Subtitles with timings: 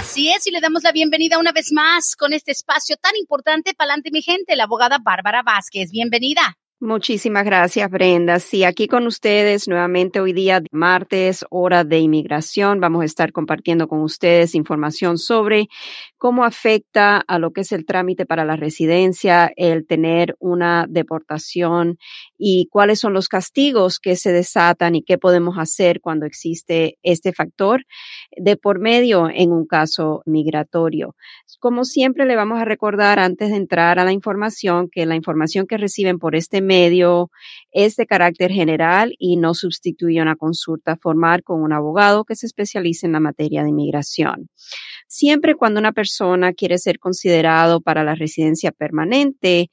[0.00, 3.74] Así es, y le damos la bienvenida una vez más con este espacio tan importante,
[3.74, 5.90] Pa'lante mi gente, la abogada Bárbara Vázquez.
[5.90, 6.56] Bienvenida.
[6.82, 8.40] Muchísimas gracias, Brenda.
[8.40, 12.80] Sí, aquí con ustedes nuevamente hoy día, martes, hora de inmigración.
[12.80, 15.68] Vamos a estar compartiendo con ustedes información sobre
[16.16, 21.98] cómo afecta a lo que es el trámite para la residencia, el tener una deportación
[22.42, 27.34] y cuáles son los castigos que se desatan y qué podemos hacer cuando existe este
[27.34, 27.84] factor
[28.34, 31.14] de por medio en un caso migratorio.
[31.58, 35.66] Como siempre, le vamos a recordar antes de entrar a la información que la información
[35.66, 37.30] que reciben por este medio
[37.72, 42.46] es de carácter general y no sustituye una consulta formal con un abogado que se
[42.46, 44.48] especialice en la materia de inmigración.
[45.06, 49.70] Siempre cuando una persona quiere ser considerado para la residencia permanente,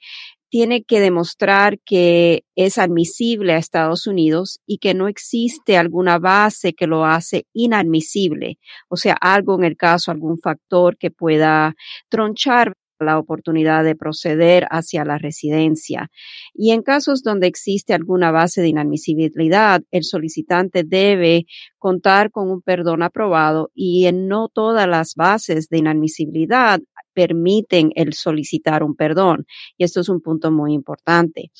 [0.49, 6.73] tiene que demostrar que es admisible a Estados Unidos y que no existe alguna base
[6.73, 8.57] que lo hace inadmisible,
[8.89, 11.75] o sea, algo en el caso, algún factor que pueda
[12.09, 16.09] tronchar la oportunidad de proceder hacia la residencia.
[16.53, 21.45] Y en casos donde existe alguna base de inadmisibilidad, el solicitante debe
[21.77, 26.79] contar con un perdón aprobado y en no todas las bases de inadmisibilidad
[27.17, 29.47] permiten el solicitar un perdón.
[29.75, 31.51] Y esto es un punto muy importante.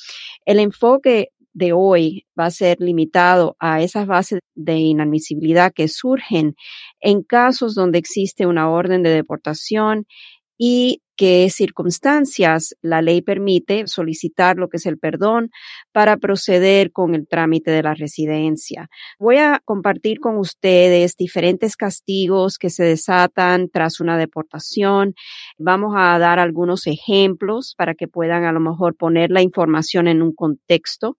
[0.46, 6.56] El enfoque de hoy va a ser limitado a esas bases de inadmisibilidad que surgen
[7.00, 10.06] en casos donde existe una orden de deportación
[10.60, 15.50] y qué circunstancias la ley permite solicitar lo que es el perdón
[15.92, 18.88] para proceder con el trámite de la residencia.
[19.20, 25.16] Voy a compartir con ustedes diferentes castigos que se desatan tras una deportación.
[25.58, 30.22] Vamos a dar algunos ejemplos para que puedan a lo mejor poner la información en
[30.22, 31.18] un contexto.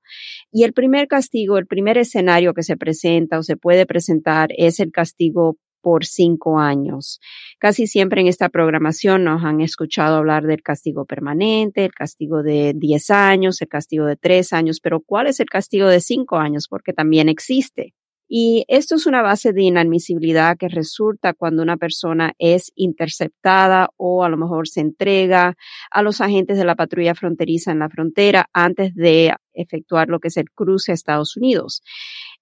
[0.52, 4.78] Y el primer castigo, el primer escenario que se presenta o se puede presentar es
[4.78, 7.20] el castigo por cinco años.
[7.58, 12.72] Casi siempre en esta programación nos han escuchado hablar del castigo permanente, el castigo de
[12.74, 16.66] diez años, el castigo de tres años, pero ¿cuál es el castigo de cinco años?
[16.68, 17.94] Porque también existe.
[18.30, 24.22] Y esto es una base de inadmisibilidad que resulta cuando una persona es interceptada o
[24.22, 25.56] a lo mejor se entrega
[25.90, 30.28] a los agentes de la patrulla fronteriza en la frontera antes de efectuar lo que
[30.28, 31.82] es el cruce a Estados Unidos.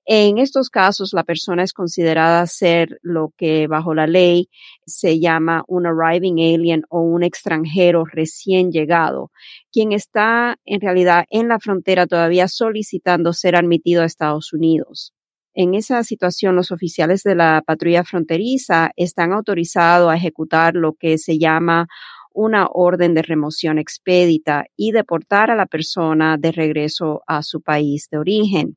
[0.09, 4.49] En estos casos, la persona es considerada ser lo que bajo la ley
[4.87, 9.33] se llama un arriving alien o un extranjero recién llegado,
[9.73, 15.13] quien está en realidad en la frontera todavía solicitando ser admitido a Estados Unidos.
[15.55, 21.19] En esa situación, los oficiales de la patrulla fronteriza están autorizados a ejecutar lo que
[21.19, 21.89] se llama
[22.33, 28.07] una orden de remoción expedita y deportar a la persona de regreso a su país
[28.09, 28.77] de origen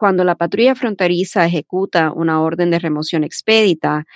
[0.00, 4.06] cuando la patrulla fronteriza ejecuta una orden de remoción expedita,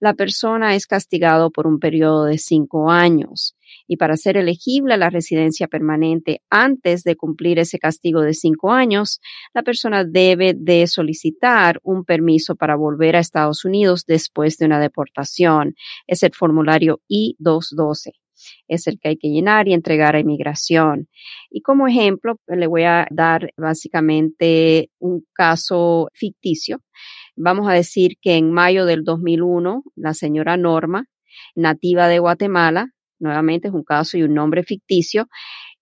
[0.00, 3.54] la persona es castigado por un periodo de cinco años.
[3.86, 8.72] Y para ser elegible a la residencia permanente antes de cumplir ese castigo de cinco
[8.72, 9.20] años,
[9.52, 14.80] la persona debe de solicitar un permiso para volver a Estados Unidos después de una
[14.80, 15.74] deportación.
[16.06, 18.12] Es el formulario I-212
[18.68, 21.08] es el que hay que llenar y entregar a inmigración.
[21.50, 26.80] Y como ejemplo, pues, le voy a dar básicamente un caso ficticio.
[27.36, 31.06] Vamos a decir que en mayo del 2001, la señora Norma,
[31.54, 35.28] nativa de Guatemala, nuevamente es un caso y un nombre ficticio,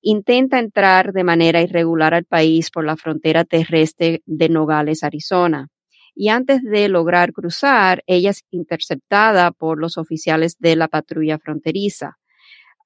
[0.00, 5.68] intenta entrar de manera irregular al país por la frontera terrestre de Nogales, Arizona.
[6.14, 12.18] Y antes de lograr cruzar, ella es interceptada por los oficiales de la patrulla fronteriza.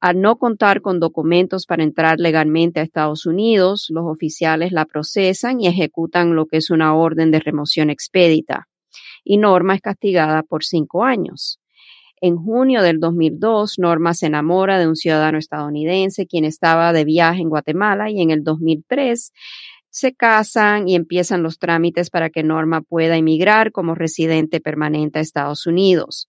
[0.00, 5.61] Al no contar con documentos para entrar legalmente a Estados Unidos, los oficiales la procesan
[5.61, 8.69] y ejecutan lo que es una orden de remoción expedita.
[9.25, 11.59] Y Norma es castigada por cinco años.
[12.21, 17.43] En junio del 2002, Norma se enamora de un ciudadano estadounidense quien estaba de viaje
[17.43, 19.33] en Guatemala y en el 2003
[19.91, 25.23] se casan y empiezan los trámites para que Norma pueda emigrar como residente permanente a
[25.23, 26.29] Estados Unidos.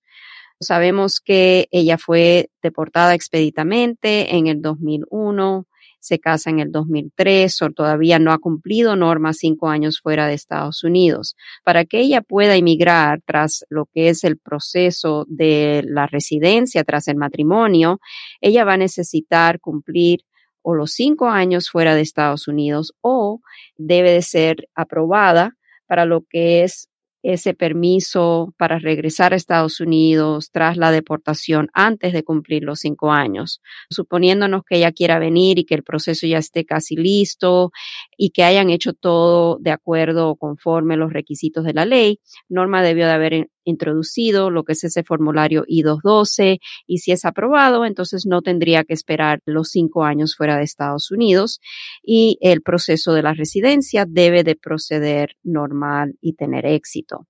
[0.60, 5.66] Sabemos que ella fue deportada expeditamente en el 2001,
[6.00, 10.34] se casa en el 2003 o todavía no ha cumplido norma cinco años fuera de
[10.34, 11.36] Estados Unidos.
[11.64, 17.08] Para que ella pueda emigrar tras lo que es el proceso de la residencia, tras
[17.08, 18.00] el matrimonio,
[18.42, 20.22] ella va a necesitar cumplir
[20.62, 23.42] o los cinco años fuera de Estados Unidos o
[23.78, 25.56] debe de ser aprobada
[25.88, 26.89] para lo que es
[27.24, 33.12] ese permiso para regresar a Estados Unidos tras la deportación antes de cumplir los cinco
[33.12, 33.62] años.
[33.90, 37.72] Suponiéndonos que ella quiera venir y que el proceso ya esté casi listo
[38.18, 42.82] y que hayan hecho todo de acuerdo o conforme los requisitos de la ley, Norma
[42.82, 48.26] debió de haber introducido lo que es ese formulario I-212 y si es aprobado, entonces
[48.26, 51.60] no tendría que esperar los cinco años fuera de Estados Unidos
[52.04, 57.28] y el proceso de la residencia debe de proceder normal y tener éxito.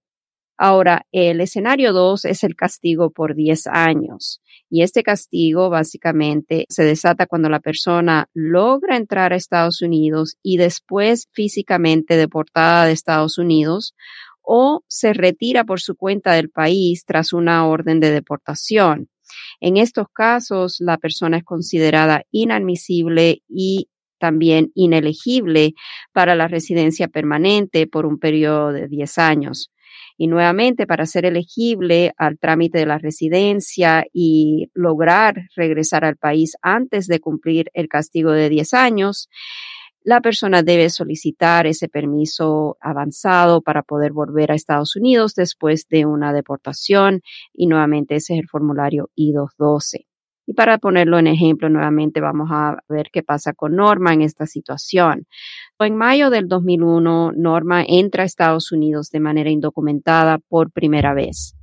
[0.62, 4.42] Ahora, el escenario 2 es el castigo por 10 años.
[4.70, 10.58] Y este castigo básicamente se desata cuando la persona logra entrar a Estados Unidos y
[10.58, 13.96] después físicamente deportada de Estados Unidos
[14.52, 19.08] o se retira por su cuenta del país tras una orden de deportación.
[19.60, 25.76] En estos casos, la persona es considerada inadmisible y también inelegible
[26.14, 29.72] para la residencia permanente por un periodo de 10 años.
[30.18, 36.58] Y nuevamente, para ser elegible al trámite de la residencia y lograr regresar al país
[36.64, 39.30] antes de cumplir el castigo de 10 años,
[40.04, 46.06] la persona debe solicitar ese permiso avanzado para poder volver a Estados Unidos después de
[46.06, 47.22] una deportación
[47.54, 50.06] y nuevamente ese es el formulario I-212.
[50.48, 54.48] Y para ponerlo en ejemplo, nuevamente vamos a ver qué pasa con Norma en esta
[54.48, 55.28] situación.
[55.78, 61.59] En mayo del 2001, Norma entra a Estados Unidos de manera indocumentada por primera vez.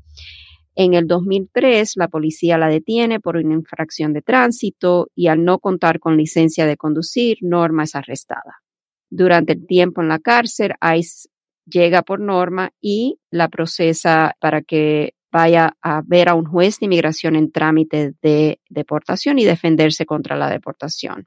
[0.78, 5.58] En el 2003, la policía la detiene por una infracción de tránsito y al no
[5.58, 8.61] contar con licencia de conducir, Norma es arrestada.
[9.08, 11.31] Durante el tiempo en la cárcel, ICE
[11.64, 16.87] llega por Norma y la procesa para que vaya a ver a un juez de
[16.87, 21.26] inmigración en trámite de deportación y defenderse contra la deportación.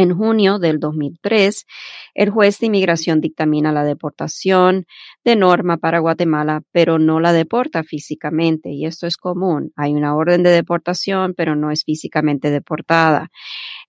[0.00, 1.66] En junio del 2003,
[2.14, 4.86] el juez de inmigración dictamina la deportación
[5.26, 9.72] de Norma para Guatemala, pero no la deporta físicamente, y esto es común.
[9.76, 13.28] Hay una orden de deportación, pero no es físicamente deportada.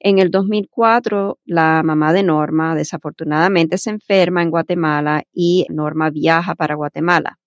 [0.02, 6.56] En el 2004, la mamá de Norma desafortunadamente se enferma en Guatemala y Norma viaja
[6.56, 7.38] para Guatemala.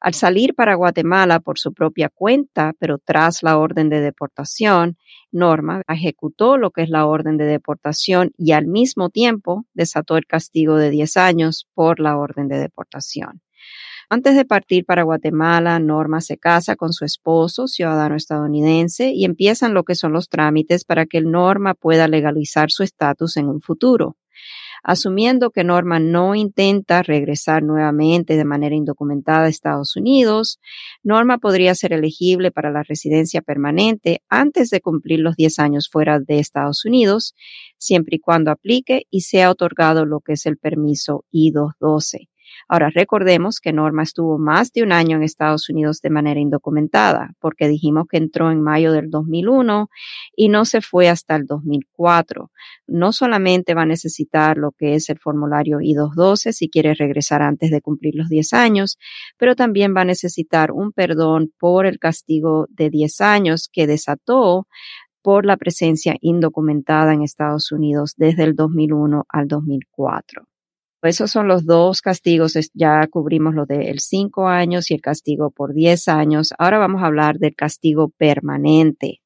[0.00, 4.96] Al salir para Guatemala por su propia cuenta, pero tras la orden de deportación,
[5.32, 10.26] Norma ejecutó lo que es la orden de deportación y al mismo tiempo desató el
[10.26, 13.42] castigo de 10 años por la orden de deportación.
[14.10, 19.74] Antes de partir para Guatemala, Norma se casa con su esposo, ciudadano estadounidense, y empiezan
[19.74, 24.16] lo que son los trámites para que Norma pueda legalizar su estatus en un futuro.
[24.82, 30.58] Asumiendo que Norma no intenta regresar nuevamente de manera indocumentada a Estados Unidos,
[31.02, 36.20] Norma podría ser elegible para la residencia permanente antes de cumplir los 10 años fuera
[36.20, 37.34] de Estados Unidos,
[37.78, 42.27] siempre y cuando aplique y sea otorgado lo que es el permiso I-212.
[42.68, 47.34] Ahora, recordemos que Norma estuvo más de un año en Estados Unidos de manera indocumentada,
[47.40, 49.88] porque dijimos que entró en mayo del 2001
[50.36, 52.50] y no se fue hasta el 2004.
[52.86, 57.70] No solamente va a necesitar lo que es el formulario I-212 si quiere regresar antes
[57.70, 58.98] de cumplir los 10 años,
[59.38, 64.66] pero también va a necesitar un perdón por el castigo de 10 años que desató
[65.22, 70.47] por la presencia indocumentada en Estados Unidos desde el 2001 al 2004.
[71.02, 72.54] Esos son los dos castigos.
[72.74, 76.52] Ya cubrimos lo del cinco años y el castigo por diez años.
[76.58, 79.20] Ahora vamos a hablar del castigo permanente.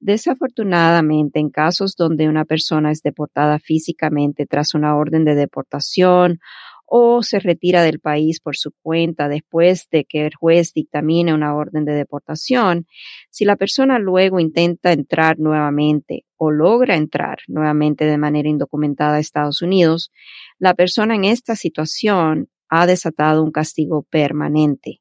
[0.00, 6.38] Desafortunadamente, en casos donde una persona es deportada físicamente tras una orden de deportación
[6.88, 11.54] o se retira del país por su cuenta después de que el juez dictamine una
[11.54, 12.86] orden de deportación,
[13.30, 19.20] si la persona luego intenta entrar nuevamente o logra entrar nuevamente de manera indocumentada a
[19.20, 20.10] Estados Unidos,
[20.58, 25.00] la persona en esta situación ha desatado un castigo permanente.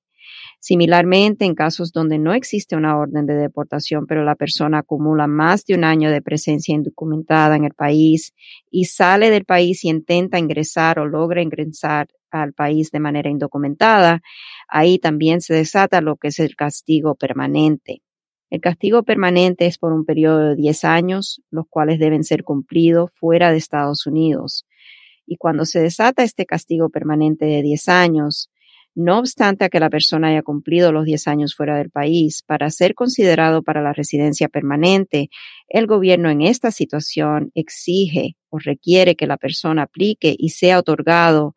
[0.60, 5.66] Similarmente, en casos donde no existe una orden de deportación, pero la persona acumula más
[5.66, 8.34] de un año de presencia indocumentada en el país
[8.72, 14.22] y sale del país y intenta ingresar o logra ingresar al país de manera indocumentada,
[14.68, 18.02] ahí también se desata lo que es el castigo permanente.
[18.50, 23.12] El castigo permanente es por un periodo de 10 años, los cuales deben ser cumplidos
[23.14, 24.66] fuera de Estados Unidos.
[25.26, 28.50] Y cuando se desata este castigo permanente de 10 años,
[29.00, 32.96] No obstante que la persona haya cumplido los 10 años fuera del país, para ser
[32.96, 35.30] considerado para la residencia permanente,
[35.70, 41.54] el gobierno en esta situación exige o requiere que la persona aplique y sea otorgado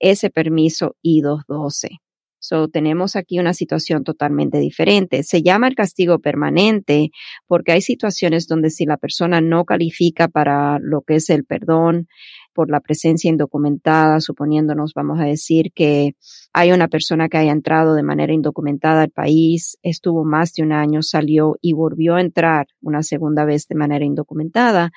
[0.00, 2.02] ese permiso I-212.
[2.44, 5.22] So, tenemos aquí una situación totalmente diferente.
[5.22, 7.10] Se llama el castigo permanente
[7.46, 12.08] porque hay situaciones donde si la persona no califica para lo que es el perdón,
[12.54, 16.14] por la presencia indocumentada, suponiéndonos, vamos a decir, que
[16.52, 20.72] hay una persona que haya entrado de manera indocumentada al país, estuvo más de un
[20.72, 24.92] año, salió y volvió a entrar una segunda vez de manera indocumentada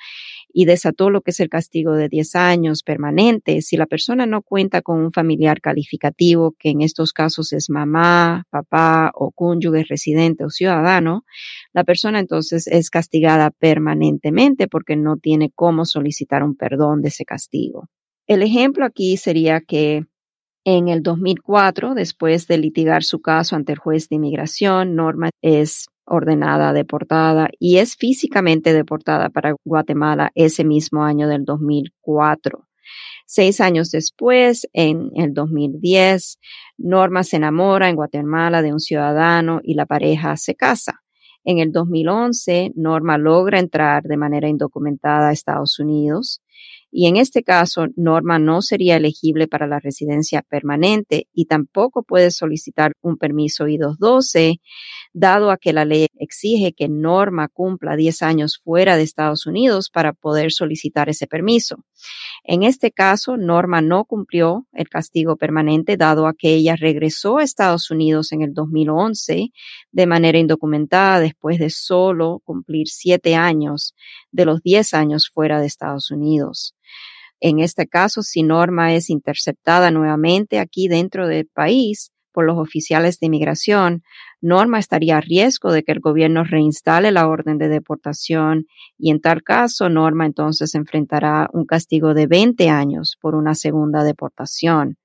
[0.58, 3.60] y desató lo que es el castigo de 10 años permanente.
[3.60, 8.46] Si la persona no cuenta con un familiar calificativo, que en estos casos es mamá,
[8.48, 11.26] papá o cónyuge residente o ciudadano,
[11.74, 17.26] la persona entonces es castigada permanentemente porque no tiene cómo solicitar un perdón de ese
[17.26, 17.90] castigo.
[18.26, 20.06] El ejemplo aquí sería que
[20.64, 25.88] en el 2004, después de litigar su caso ante el juez de inmigración, Norma es
[26.06, 32.66] ordenada deportada y es físicamente deportada para Guatemala ese mismo año del 2004.
[33.26, 36.38] Seis años después, en el 2010,
[36.78, 41.02] Norma se enamora en Guatemala de un ciudadano y la pareja se casa.
[41.44, 46.40] En el 2011, Norma logra entrar de manera indocumentada a Estados Unidos
[46.90, 52.30] y en este caso Norma no sería elegible para la residencia permanente y tampoco puede
[52.30, 54.60] solicitar un permiso I-212,
[55.12, 59.90] dado a que la ley exige que Norma cumpla 10 años fuera de Estados Unidos
[59.90, 61.76] para poder solicitar ese permiso.
[62.44, 67.42] En este caso, Norma no cumplió el castigo permanente, dado a que ella regresó a
[67.42, 69.50] Estados Unidos en el 2011
[69.90, 73.94] de manera indocumentada después de solo cumplir siete años
[74.30, 76.74] de los 10 años fuera de Estados Unidos.
[77.40, 83.18] En este caso, si Norma es interceptada nuevamente aquí dentro del país por los oficiales
[83.18, 84.02] de inmigración,
[84.42, 88.66] Norma estaría a riesgo de que el gobierno reinstale la orden de deportación
[88.98, 94.04] y en tal caso Norma entonces enfrentará un castigo de 20 años por una segunda
[94.04, 94.98] deportación.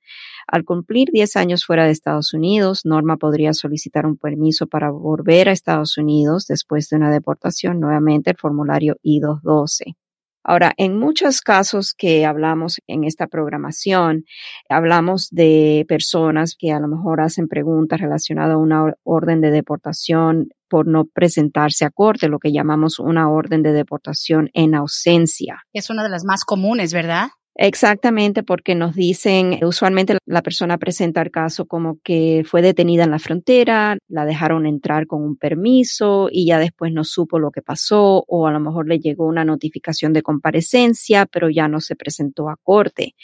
[0.45, 5.47] Al cumplir 10 años fuera de Estados Unidos, Norma podría solicitar un permiso para volver
[5.47, 9.95] a Estados Unidos después de una deportación, nuevamente el formulario I-212.
[10.43, 14.25] Ahora, en muchos casos que hablamos en esta programación,
[14.69, 20.49] hablamos de personas que a lo mejor hacen preguntas relacionadas a una orden de deportación
[20.67, 25.63] por no presentarse a corte, lo que llamamos una orden de deportación en ausencia.
[25.73, 27.27] Es una de las más comunes, ¿verdad?
[27.55, 33.11] Exactamente, porque nos dicen, usualmente la persona presenta el caso como que fue detenida en
[33.11, 37.61] la frontera, la dejaron entrar con un permiso y ya después no supo lo que
[37.61, 41.97] pasó o a lo mejor le llegó una notificación de comparecencia, pero ya no se
[41.97, 43.15] presentó a corte.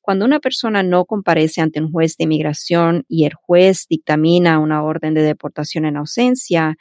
[0.00, 4.84] Cuando una persona no comparece ante un juez de inmigración y el juez dictamina una
[4.84, 6.76] orden de deportación en ausencia,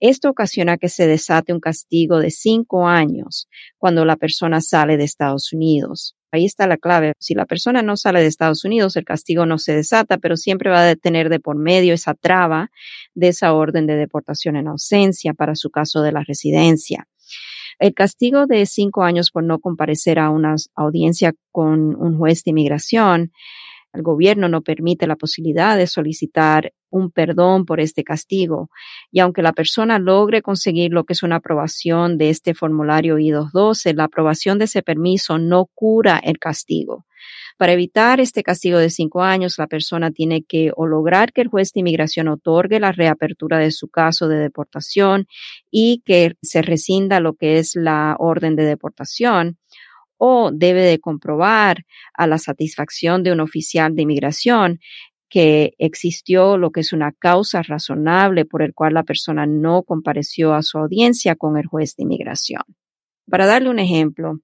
[0.00, 5.04] esto ocasiona que se desate un castigo de cinco años cuando la persona sale de
[5.04, 6.14] Estados Unidos.
[6.32, 7.12] Ahí está la clave.
[7.18, 10.70] Si la persona no sale de Estados Unidos, el castigo no se desata, pero siempre
[10.70, 12.70] va a tener de por medio esa traba
[13.14, 17.06] de esa orden de deportación en ausencia para su caso de la residencia.
[17.78, 22.50] El castigo de cinco años por no comparecer a una audiencia con un juez de
[22.50, 23.32] inmigración
[23.92, 28.70] el gobierno no permite la posibilidad de solicitar un perdón por este castigo.
[29.10, 33.94] Y aunque la persona logre conseguir lo que es una aprobación de este formulario I-212,
[33.96, 37.06] la aprobación de ese permiso no cura el castigo.
[37.56, 41.48] Para evitar este castigo de cinco años, la persona tiene que o lograr que el
[41.48, 45.26] juez de inmigración otorgue la reapertura de su caso de deportación
[45.70, 49.58] y que se rescinda lo que es la orden de deportación
[50.24, 51.84] o debe de comprobar
[52.14, 54.78] a la satisfacción de un oficial de inmigración
[55.32, 60.52] que existió lo que es una causa razonable por el cual la persona no compareció
[60.52, 62.60] a su audiencia con el juez de inmigración.
[63.30, 64.40] Para darle un ejemplo,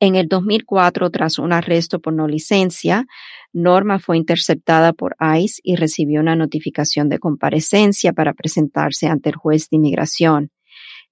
[0.00, 3.04] en el 2004, tras un arresto por no licencia,
[3.52, 9.36] Norma fue interceptada por ICE y recibió una notificación de comparecencia para presentarse ante el
[9.36, 10.50] juez de inmigración.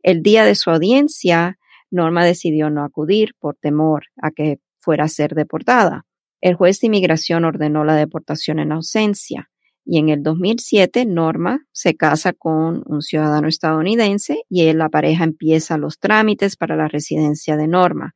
[0.02, 1.58] El día de su audiencia,
[1.90, 6.06] Norma decidió no acudir por temor a que fuera a ser deportada.
[6.40, 9.50] El juez de inmigración ordenó la deportación en ausencia
[9.84, 15.78] y en el 2007 Norma se casa con un ciudadano estadounidense y la pareja empieza
[15.78, 18.14] los trámites para la residencia de Norma.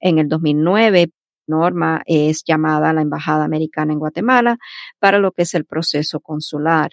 [0.00, 1.10] En el 2009
[1.46, 4.58] Norma es llamada a la Embajada Americana en Guatemala
[4.98, 6.92] para lo que es el proceso consular.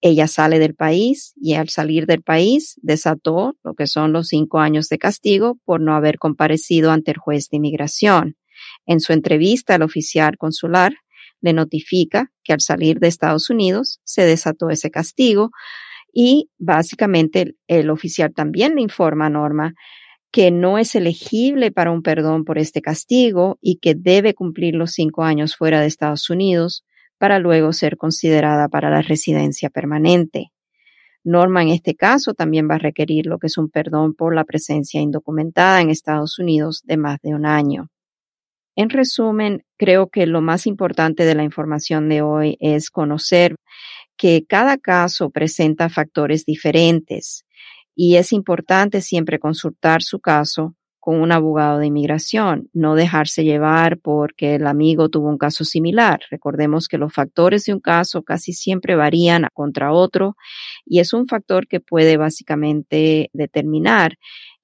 [0.00, 4.58] Ella sale del país y al salir del país desató lo que son los cinco
[4.58, 8.36] años de castigo por no haber comparecido ante el juez de inmigración.
[8.86, 10.94] En su entrevista, el oficial consular
[11.40, 15.50] le notifica que al salir de Estados Unidos se desató ese castigo
[16.12, 19.74] y básicamente el, oficial también le informa a Norma
[20.30, 24.92] que no es elegible para un perdón por este castigo y que debe cumplir los
[24.92, 26.84] cinco años fuera de Estados Unidos
[27.18, 30.52] para luego ser considerada para la residencia permanente.
[31.24, 34.44] Norma en este caso también va a requerir lo que es un perdón por la
[34.44, 37.88] presencia indocumentada en Estados Unidos de más de un año.
[38.74, 43.54] En resumen, creo que lo más importante de la información de hoy es conocer
[44.16, 47.44] que cada caso presenta factores diferentes
[47.94, 53.98] y es importante siempre consultar su caso con un abogado de inmigración, no dejarse llevar
[53.98, 56.20] porque el amigo tuvo un caso similar.
[56.30, 60.36] Recordemos que los factores de un caso casi siempre varían contra otro
[60.86, 64.16] y es un factor que puede básicamente determinar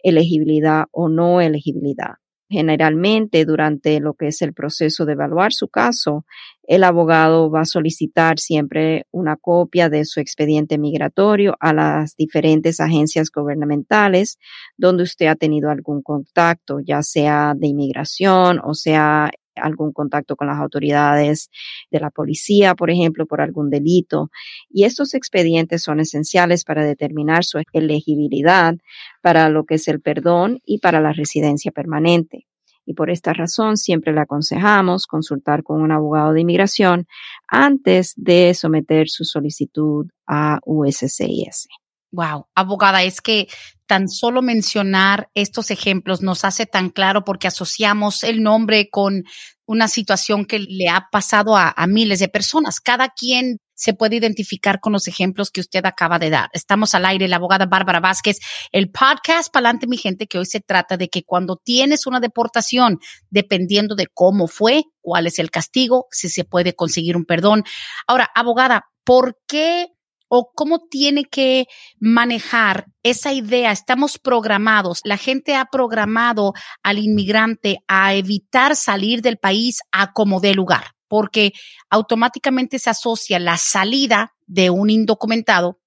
[0.03, 2.15] elegibilidad o no elegibilidad.
[2.51, 6.25] Generalmente, durante lo que es el proceso de evaluar su caso,
[6.63, 12.81] el abogado va a solicitar siempre una copia de su expediente migratorio a las diferentes
[12.81, 14.39] agencias gubernamentales
[14.79, 20.47] donde usted ha tenido algún contacto, ya sea de inmigración o sea algún contacto con
[20.47, 21.51] las autoridades
[21.91, 24.31] de la policía, por ejemplo, por algún delito.
[24.71, 28.75] Y estos expedientes son esenciales para determinar su elegibilidad
[29.23, 32.47] para lo que es el perdón y para la residencia permanente.
[32.85, 37.07] Y por esta razón siempre le aconsejamos consultar con un abogado de inmigración
[37.47, 41.69] antes de someter su solicitud a USCIS.
[42.11, 43.49] Wow, abogada, es que
[43.87, 49.25] tan solo mencionar estos ejemplos nos hace tan claro porque asociamos el nombre con
[49.67, 52.81] una situación que le ha pasado a, miles de personas.
[52.81, 56.49] Cada quien se puede identificar con los ejemplos que usted acaba de dar.
[56.55, 58.39] Estamos al aire, la abogada Bárbara Vázquez,
[58.73, 62.99] el podcast Palante, mi gente, que hoy se trata de que cuando tienes una deportación,
[63.29, 67.65] dependiendo de cómo fue, cuál es el castigo, si se puede conseguir un perdón.
[68.07, 69.89] Ahora, abogada, ¿por qué
[70.29, 71.67] o cómo tiene que
[71.99, 73.73] manejar esa idea.
[73.73, 80.41] Estamos programados, la gente ha programado al inmigrante a evitar salir del país a como
[80.41, 81.53] de lugar, porque
[81.91, 85.81] automáticamente se asocia la salida de un indocumentado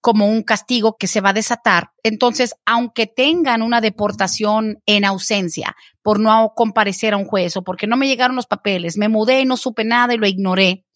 [0.00, 1.90] como un castigo que se va a desatar.
[2.02, 7.86] Entonces, aunque tengan una deportación en ausencia por no comparecer a un juez o porque
[7.86, 10.86] no me llegaron los papeles, me mudé y no supe nada y lo ignoré,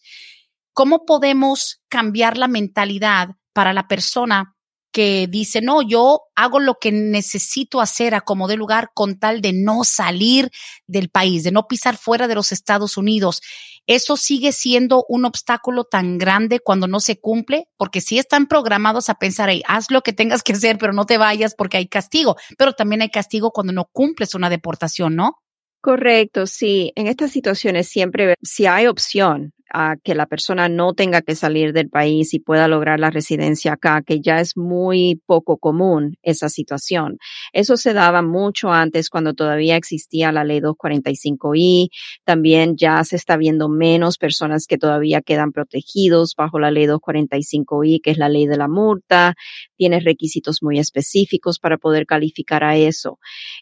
[0.72, 4.54] ¿Cómo podemos cambiar la mentalidad para la persona
[4.92, 9.40] que dice, no, yo hago lo que necesito hacer a como de lugar con tal
[9.40, 10.50] de no salir
[10.86, 13.40] del país, de no pisar fuera de los Estados Unidos.
[13.86, 19.08] Eso sigue siendo un obstáculo tan grande cuando no se cumple, porque si están programados
[19.08, 21.88] a pensar, hey, haz lo que tengas que hacer, pero no te vayas porque hay
[21.88, 25.38] castigo, pero también hay castigo cuando no cumples una deportación, ¿no?
[25.80, 26.92] Correcto, sí.
[26.94, 31.72] En estas situaciones siempre, si hay opción, a que la persona no tenga que salir
[31.72, 36.48] del país y pueda lograr la residencia acá, que ya es muy poco común esa
[36.48, 37.18] situación.
[37.52, 41.88] Eso se daba mucho antes cuando todavía existía la ley 245i.
[42.24, 48.00] También ya se está viendo menos personas que todavía quedan protegidos bajo la ley 245i,
[48.02, 49.34] que es la ley de la multa.
[49.76, 53.18] Tiene requisitos muy específicos para poder calificar a eso.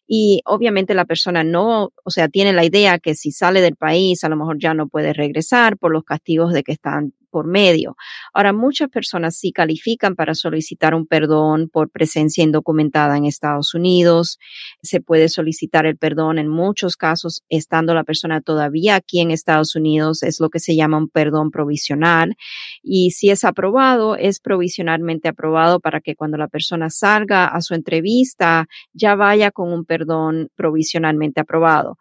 [0.06, 4.24] Y obviamente la persona no, o sea, tiene la idea que si sale del país,
[4.24, 7.96] a lo mejor ya no puede regresar por lo castigos de que están por medio.
[8.34, 14.38] Ahora, muchas personas sí califican para solicitar un perdón por presencia indocumentada en Estados Unidos.
[14.82, 19.76] Se puede solicitar el perdón en muchos casos estando la persona todavía aquí en Estados
[19.76, 20.22] Unidos.
[20.22, 22.34] Es lo que se llama un perdón provisional.
[22.82, 27.74] Y si es aprobado, es provisionalmente aprobado para que cuando la persona salga a su
[27.74, 31.96] entrevista ya vaya con un perdón provisionalmente aprobado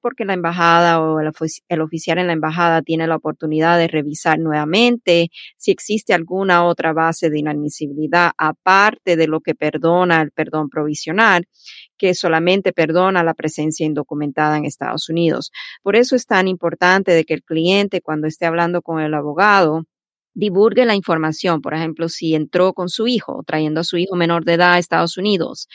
[0.00, 5.30] porque la embajada o el, oficial en la embajada tiene la oportunidad de revisar nuevamente
[5.56, 11.46] si existe alguna otra base de inadmisibilidad aparte de lo que perdona el perdón provisional,
[11.98, 15.50] que solamente perdona la presencia indocumentada en Estados Unidos.
[15.82, 19.84] Por eso es tan importante de que el cliente cuando esté hablando con el abogado
[20.34, 21.60] divulgue la información.
[21.60, 24.78] Por ejemplo, si entró con su hijo, trayendo a su hijo menor de edad a
[24.78, 25.68] Estados Unidos,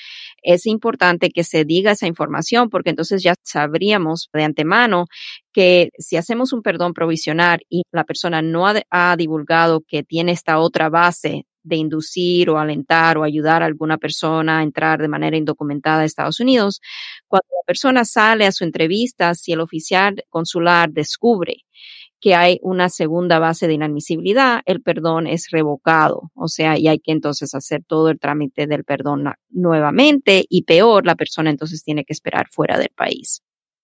[0.43, 5.06] es importante que se diga esa información porque entonces ya sabríamos de antemano
[5.52, 10.60] que si hacemos un perdón provisional y la persona no ha, divulgado que tiene esta
[10.60, 15.36] otra base de inducir o alentar o ayudar a alguna persona a entrar de manera
[15.38, 16.82] indocumentada a Estados Unidos,
[17.28, 21.65] cuando la persona sale a su entrevista, si el oficial consular descubre
[22.34, 26.32] hay una segunda base de inadmisibilidad, el perdón es revocado.
[26.36, 31.06] O sea, y hay que entonces hacer todo el trámite del perdón nuevamente y peor,
[31.06, 33.42] la persona entonces tiene que esperar fuera del país.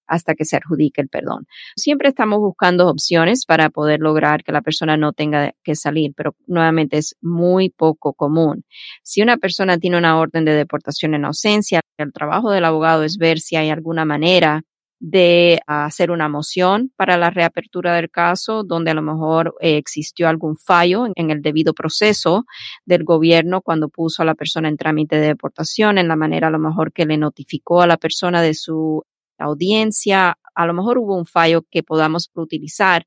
[0.08, 1.47] hasta que se adjudique el perdón.
[1.75, 6.36] Siempre estamos buscando opciones para poder lograr que la persona no tenga que salir, pero
[6.45, 8.65] nuevamente es muy poco común.
[9.01, 13.17] Si una persona tiene una orden de deportación en ausencia, el trabajo del abogado es
[13.17, 14.63] ver si hay alguna manera
[15.05, 20.29] de hacer una moción para la reapertura del caso, donde a lo mejor eh, existió
[20.29, 22.45] algún fallo en, el debido proceso
[22.85, 26.51] del gobierno cuando puso a la persona en trámite de deportación, en la manera a
[26.51, 29.03] lo mejor que le notificó a la persona de su
[29.37, 33.05] audiencia, a lo mejor hubo un fallo que podamos utilizar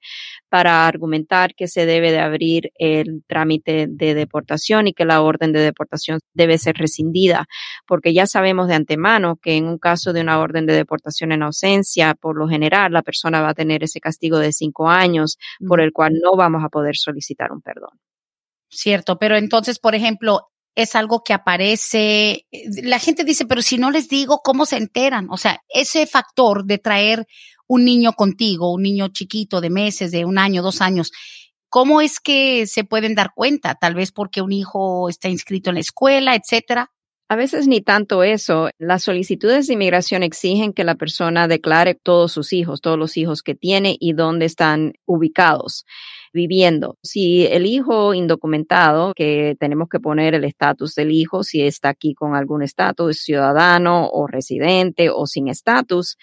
[0.49, 5.53] para argumentar que se debe de abrir el trámite de deportación y que la orden
[5.53, 7.47] de deportación debe ser rescindida,
[7.87, 11.43] porque ya sabemos de antemano que en un caso de una orden de deportación en
[11.43, 15.81] ausencia, por lo general, la persona va a tener ese castigo de cinco años por
[15.81, 17.99] el cual no vamos a poder solicitar un perdón.
[18.69, 22.47] Cierto, pero entonces, por ejemplo, es algo que aparece.
[22.83, 25.27] La gente dice, pero si no les digo, ¿cómo se enteran?
[25.31, 27.27] O sea, ese factor de traer
[27.67, 31.11] un niño contigo, un niño chiquito de meses, de un año, dos años,
[31.71, 33.75] ¿cómo es que se pueden dar cuenta?
[33.75, 36.93] Tal vez porque un hijo está inscrito en la escuela, etcétera.
[37.29, 38.69] A veces ni tanto eso.
[38.79, 43.43] Las solicitudes de inmigración exigen que la persona declare todos sus hijos, todos los hijos
[43.43, 45.87] que tiene y dónde están ubicados
[46.37, 46.99] viviendo.
[47.03, 52.15] Si el hijo indocumentado, que tenemos que poner el estatus del hijo, si está aquí
[52.15, 56.17] con algún estatus, ciudadano o residente o sin estatus,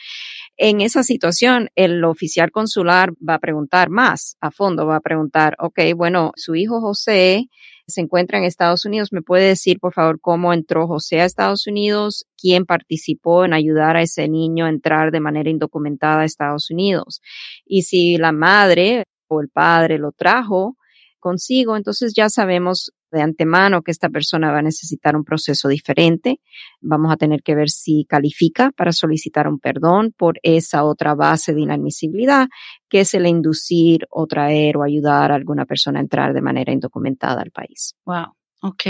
[0.56, 5.56] en esa situación el oficial consular va a preguntar más a fondo, va a preguntar,
[5.60, 7.49] ok, bueno, su hijo José
[7.88, 9.12] se encuentra en Estados Unidos.
[9.12, 12.26] ¿Me puede decir, por favor, cómo entró José a Estados Unidos?
[12.38, 17.21] ¿Quién participó en ayudar a ese niño a entrar de manera indocumentada a Estados Unidos?
[17.65, 20.77] Y si la madre o el padre lo trajo
[21.19, 26.41] consigo, entonces ya sabemos de antemano que esta persona va a necesitar un proceso diferente.
[26.81, 31.53] Vamos a tener que ver si califica para solicitar un perdón por esa otra base
[31.53, 32.47] de inadmisibilidad,
[32.89, 36.73] que es el inducir o traer o ayudar a alguna persona a entrar de manera
[36.73, 37.95] indocumentada al país.
[38.05, 38.33] Wow.
[38.65, 38.84] Ok.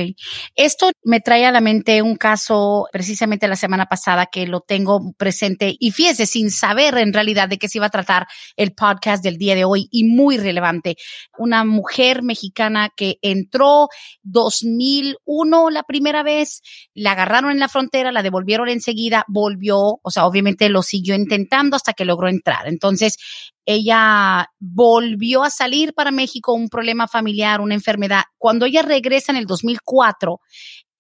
[0.56, 5.14] Esto me trae a la mente un caso precisamente la semana pasada que lo tengo
[5.18, 9.24] presente y fíjese, sin saber en realidad de qué se iba a tratar el podcast
[9.24, 10.96] del día de hoy y muy relevante.
[11.40, 13.88] Una mujer mexicana que entró
[14.22, 16.62] 2001 la primera vez,
[16.94, 21.78] la agarraron en la frontera, la devolvieron enseguida, volvió, o sea, obviamente lo siguió intentando
[21.78, 22.68] hasta que logró entrar.
[22.68, 23.18] Entonces,
[23.66, 28.24] ella volvió a salir para México, un problema familiar, una enfermedad.
[28.38, 30.40] Cuando ella regresa en el 2004,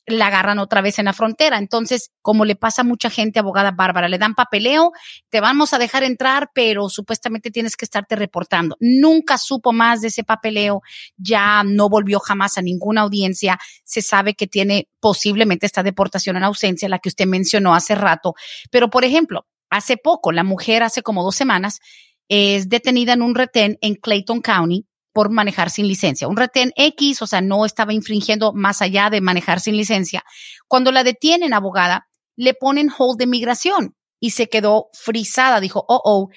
[0.05, 1.57] la agarran otra vez en la frontera.
[1.57, 4.91] Entonces, como le pasa a mucha gente, abogada Bárbara, le dan papeleo,
[5.29, 8.75] te vamos a dejar entrar, pero supuestamente tienes que estarte reportando.
[8.79, 10.81] Nunca supo más de ese papeleo,
[11.15, 13.57] ya no volvió jamás a ninguna audiencia.
[13.83, 18.35] Se sabe que tiene posiblemente esta deportación en ausencia, la que usted mencionó hace rato.
[18.71, 21.79] Pero, por ejemplo, hace poco, la mujer hace como dos semanas,
[22.27, 26.27] es detenida en un retén en Clayton County por manejar sin licencia.
[26.27, 30.23] Un retén X, o sea, no estaba infringiendo más allá de manejar sin licencia.
[30.67, 35.59] Cuando la detienen, abogada, le ponen hold de migración y se quedó frisada.
[35.59, 36.29] Dijo, oh, oh,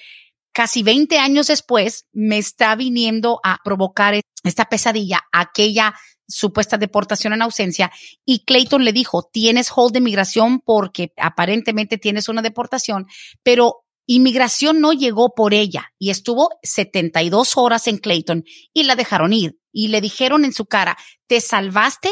[0.53, 5.95] casi 20 años después me está viniendo a provocar esta pesadilla, aquella
[6.29, 7.93] supuesta deportación en ausencia
[8.25, 13.07] y Clayton le dijo, tienes hold de migración porque aparentemente tienes una deportación,
[13.43, 19.33] pero Inmigración no llegó por ella y estuvo 72 horas en Clayton y la dejaron
[19.33, 22.11] ir y le dijeron en su cara, te salvaste,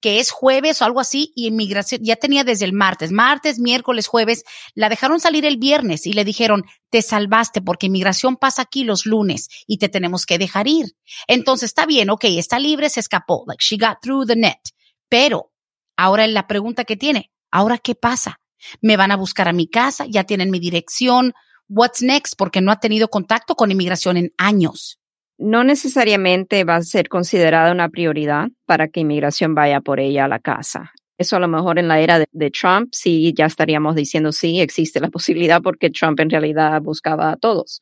[0.00, 4.06] que es jueves o algo así, y inmigración ya tenía desde el martes, martes, miércoles,
[4.06, 8.84] jueves, la dejaron salir el viernes y le dijeron, te salvaste porque inmigración pasa aquí
[8.84, 10.86] los lunes y te tenemos que dejar ir.
[11.26, 14.58] Entonces está bien, ok, está libre, se escapó, like she got through the net.
[15.08, 15.52] Pero
[15.96, 18.40] ahora la pregunta que tiene, ¿ahora qué pasa?
[18.80, 21.34] Me van a buscar a mi casa, ya tienen mi dirección.
[21.68, 22.34] What's next?
[22.36, 24.98] Porque no ha tenido contacto con inmigración en años.
[25.38, 30.28] No necesariamente va a ser considerada una prioridad para que inmigración vaya por ella a
[30.28, 30.92] la casa.
[31.18, 35.00] Eso a lo mejor en la era de, Trump sí ya estaríamos diciendo sí, existe
[35.00, 37.80] la posibilidad porque Trump en realidad buscaba a todos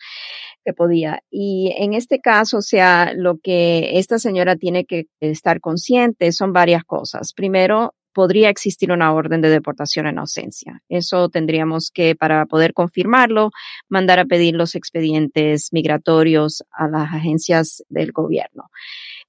[0.64, 1.20] que podía.
[1.30, 6.52] Y en este caso, o sea, lo que esta señora tiene que estar consciente son
[6.52, 7.32] varias cosas.
[7.34, 10.82] Primero, podría existir una orden de deportación en ausencia.
[10.88, 13.50] Eso tendríamos que, para poder confirmarlo,
[13.90, 18.70] mandar a pedir los expedientes migratorios a las agencias del gobierno.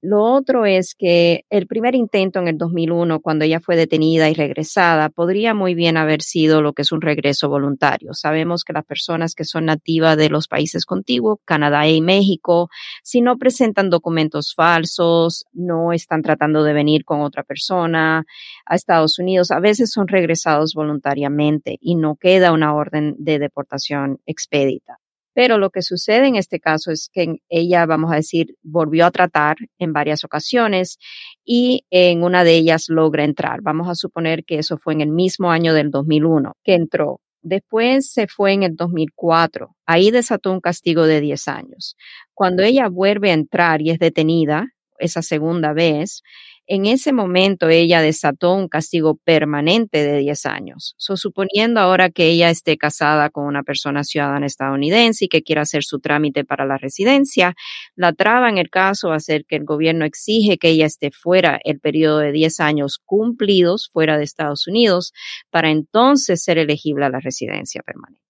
[0.00, 4.34] Lo otro es que el primer intento en el 2001, cuando ella fue detenida y
[4.34, 8.14] regresada, podría muy bien haber sido lo que es un regreso voluntario.
[8.14, 12.68] Sabemos que las personas que son nativas de los países contiguos, Canadá y México,
[13.02, 18.24] si no presentan documentos falsos, no están tratando de venir con otra persona
[18.66, 24.20] a Estados Unidos, a veces son regresados voluntariamente y no queda una orden de deportación
[24.26, 25.00] expedita.
[25.38, 29.12] Pero lo que sucede en este caso es que ella, vamos a decir, volvió a
[29.12, 30.98] tratar en varias ocasiones
[31.44, 33.60] y en una de ellas logra entrar.
[33.62, 37.20] Vamos a suponer que eso fue en el mismo año del 2001 que entró.
[37.40, 39.76] Después se fue en el 2004.
[39.86, 41.94] Ahí desató un castigo de 10 años.
[42.34, 46.22] Cuando ella vuelve a entrar y es detenida, esa segunda vez,
[46.68, 50.94] en ese momento ella desató un castigo permanente de 10 años.
[50.98, 55.82] suponiendo ahora que ella esté casada con una persona ciudadana estadounidense y que quiera hacer
[55.82, 57.54] su trámite para la residencia,
[57.96, 61.10] la traba en el caso va a ser que el gobierno exige que ella esté
[61.10, 65.12] fuera el periodo de 10 años cumplidos fuera de Estados Unidos
[65.50, 68.22] para entonces ser elegible a la residencia permanente.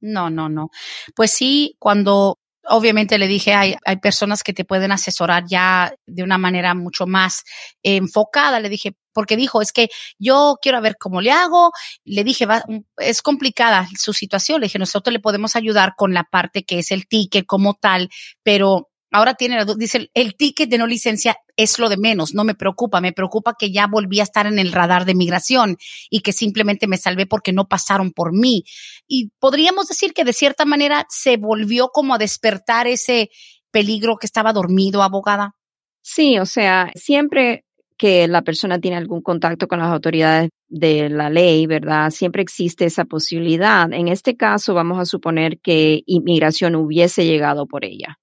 [0.00, 0.70] No, no, no.
[1.14, 6.22] Pues sí, cuando Obviamente le dije, hay, hay personas que te pueden asesorar ya de
[6.22, 7.42] una manera mucho más
[7.82, 8.60] enfocada.
[8.60, 11.72] Le dije, porque dijo, es que yo quiero ver cómo le hago.
[12.04, 12.64] Le dije, va,
[12.98, 14.60] es complicada su situación.
[14.60, 18.08] Le dije, nosotros le podemos ayudar con la parte que es el ticket como tal,
[18.42, 22.54] pero ahora tiene, dice, el ticket de no licencia es lo de menos, no me
[22.54, 25.76] preocupa, me preocupa que ya volví a estar en el radar de migración
[26.10, 28.64] y que simplemente me salvé porque no pasaron por mí.
[29.06, 33.28] Y podríamos decir que de cierta manera se volvió como a despertar ese
[33.70, 35.54] peligro que estaba dormido, abogada.
[36.00, 37.64] Sí, o sea, siempre
[37.98, 42.10] que la persona tiene algún contacto con las autoridades de la ley, ¿verdad?
[42.10, 43.92] Siempre existe esa posibilidad.
[43.92, 48.18] En este caso, vamos a suponer que inmigración hubiese llegado por ella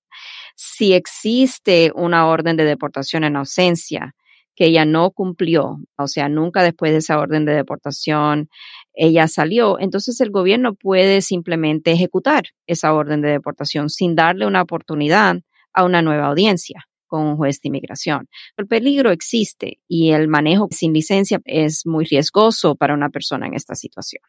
[0.61, 4.13] si existe una orden de deportación en ausencia
[4.57, 8.49] que ella no cumplió, o sea, nunca después de esa orden de deportación
[8.93, 14.61] ella salió, entonces el gobierno puede simplemente ejecutar esa orden de deportación sin darle una
[14.61, 15.37] oportunidad
[15.71, 18.27] a una nueva audiencia con un juez de inmigración.
[18.57, 23.53] El peligro existe y el manejo sin licencia es muy riesgoso para una persona en
[23.53, 24.23] esta situación.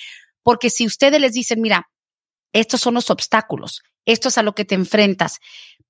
[0.42, 1.88] Porque si ustedes les dicen, mira,
[2.52, 5.38] estos son los obstáculos, esto es a lo que te enfrentas,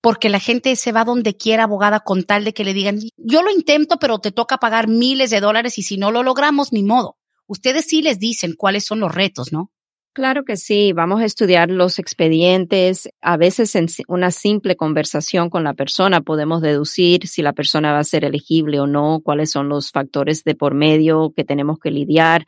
[0.04, 3.42] porque la gente se va donde quiera abogada con tal de que le digan, yo
[3.42, 6.82] lo intento, pero te toca pagar miles de dólares y si no lo logramos, ni
[6.82, 7.16] modo.
[7.46, 9.70] Ustedes sí les dicen cuáles son los retos, ¿no?
[10.12, 13.08] Claro que sí, vamos a estudiar los expedientes.
[13.22, 18.00] A veces en una simple conversación con la persona podemos deducir si la persona va
[18.00, 21.90] a ser elegible o no, cuáles son los factores de por medio que tenemos que
[21.90, 22.44] lidiar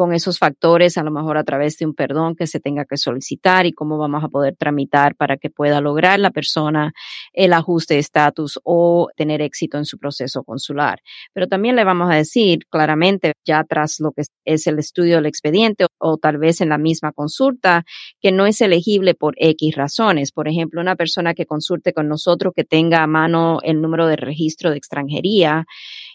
[0.00, 2.96] con esos factores, a lo mejor a través de un perdón que se tenga que
[2.96, 6.94] solicitar y cómo vamos a poder tramitar para que pueda lograr la persona
[7.34, 11.00] el ajuste de estatus o tener éxito en su proceso consular.
[11.34, 15.26] Pero también le vamos a decir claramente, ya tras lo que es el estudio del
[15.26, 17.84] expediente o, tal vez en la misma consulta,
[18.22, 20.32] que no es elegible por X razones.
[20.32, 24.16] Por ejemplo, una persona que consulte con nosotros que tenga a mano el número de
[24.16, 25.66] registro de extranjería,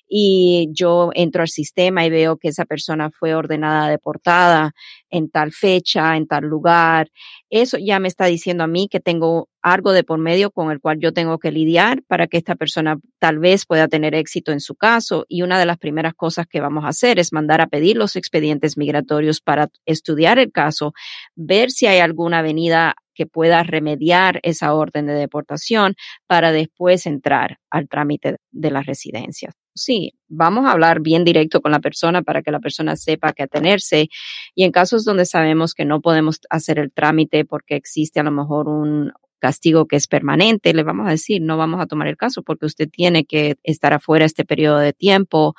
[0.07, 4.73] y yo entro al sistema y veo que esa persona fue ordenada deportada
[5.09, 7.09] en tal fecha, en tal lugar,
[7.49, 10.79] eso ya me está diciendo a mí que tengo algo de por medio con el
[10.79, 14.59] cual yo tengo que lidiar para que esta persona tal vez pueda tener éxito en
[14.59, 15.25] su caso.
[15.29, 18.15] Y una de las primeras cosas que vamos a hacer es mandar a pedir los
[18.15, 20.93] expedientes migratorios para estudiar el caso,
[21.35, 25.95] ver si hay alguna avenida que pueda remediar esa orden de deportación
[26.27, 29.64] para después entrar al trámite de las residencias.
[29.75, 33.43] Sí, vamos a hablar bien directo con la persona para que la persona sepa qué
[33.43, 34.07] atenerse.
[34.55, 38.31] Y en casos donde sabemos que no podemos hacer el trámite porque existe a lo
[38.31, 39.11] mejor un,
[39.45, 42.65] castigo que es permanente, le vamos a decir, no vamos a tomar el caso porque
[42.65, 45.53] usted tiene que estar afuera este periodo de tiempo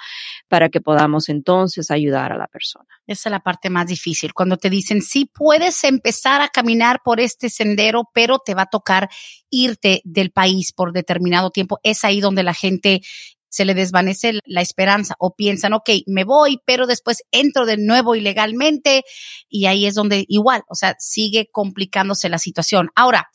[0.48, 2.88] para que podamos entonces ayudar a la persona.
[3.06, 7.20] Esa es la parte más difícil, cuando te dicen, sí puedes empezar a caminar por
[7.20, 9.08] este sendero, pero te va a tocar
[9.50, 11.78] irte del país por determinado tiempo.
[11.84, 13.02] Es ahí donde la gente
[13.48, 18.14] se le desvanece la esperanza o piensan, ok, me voy, pero después entro de nuevo
[18.14, 19.04] ilegalmente
[19.48, 22.90] y ahí es donde igual, o sea, sigue complicándose la situación.
[22.94, 23.30] Ahora,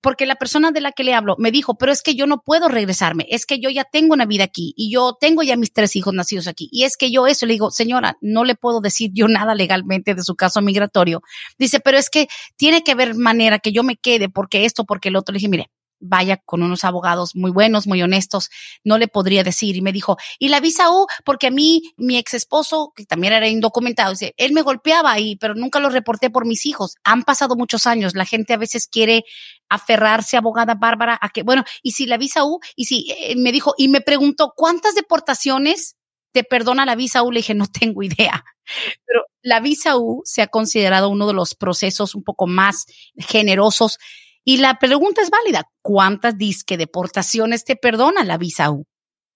[0.00, 2.42] porque la persona de la que le hablo me dijo, pero es que yo no
[2.42, 5.72] puedo regresarme, es que yo ya tengo una vida aquí y yo tengo ya mis
[5.72, 6.68] tres hijos nacidos aquí.
[6.72, 10.14] Y es que yo eso le digo, señora, no le puedo decir yo nada legalmente
[10.14, 11.22] de su caso migratorio.
[11.58, 15.08] Dice, pero es que tiene que haber manera que yo me quede porque esto, porque
[15.08, 15.32] el otro.
[15.32, 18.50] Le dije, mire, vaya con unos abogados muy buenos, muy honestos,
[18.84, 19.76] no le podría decir.
[19.76, 23.32] Y me dijo, y la visa U, porque a mí, mi ex esposo, que también
[23.32, 26.96] era indocumentado, dice, él me golpeaba ahí, pero nunca lo reporté por mis hijos.
[27.04, 28.14] Han pasado muchos años.
[28.14, 29.24] La gente a veces quiere
[29.68, 33.52] aferrarse, abogada Bárbara, a que, bueno, y si la visa U, y si eh, me
[33.52, 35.96] dijo, y me preguntó, ¿cuántas deportaciones
[36.32, 37.30] te perdona la visa U?
[37.30, 38.44] Le dije, no tengo idea.
[39.06, 42.86] Pero la visa U se ha considerado uno de los procesos un poco más
[43.16, 43.98] generosos
[44.44, 45.64] y la pregunta es válida.
[45.82, 48.86] ¿Cuántas disque deportaciones te perdona la visa U?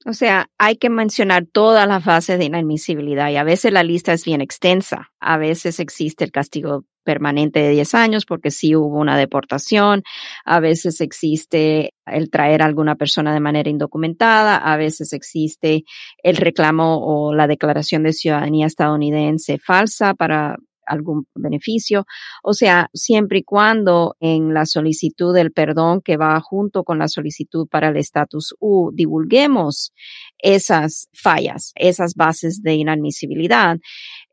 [0.06, 4.12] O sea, hay que mencionar todas las fases de inadmisibilidad y a veces la lista
[4.12, 5.10] es bien extensa.
[5.18, 10.02] A veces existe el castigo permanente de 10 años porque sí hubo una deportación.
[10.44, 14.56] A veces existe el traer a alguna persona de manera indocumentada.
[14.56, 15.84] A veces existe
[16.22, 22.06] el reclamo o la declaración de ciudadanía estadounidense falsa para algún beneficio.
[22.42, 27.08] O sea, siempre y cuando en la solicitud del perdón que va junto con la
[27.08, 29.92] solicitud para el estatus U divulguemos
[30.38, 33.78] esas fallas, esas bases de inadmisibilidad,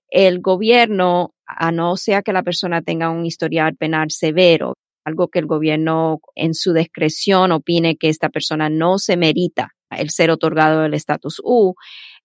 [0.10, 5.40] el gobierno, a no sea que la persona tenga un historial penal severo, algo que
[5.40, 10.86] el gobierno en su discreción opine que esta persona no se merita el ser otorgado
[10.86, 11.76] el estatus U,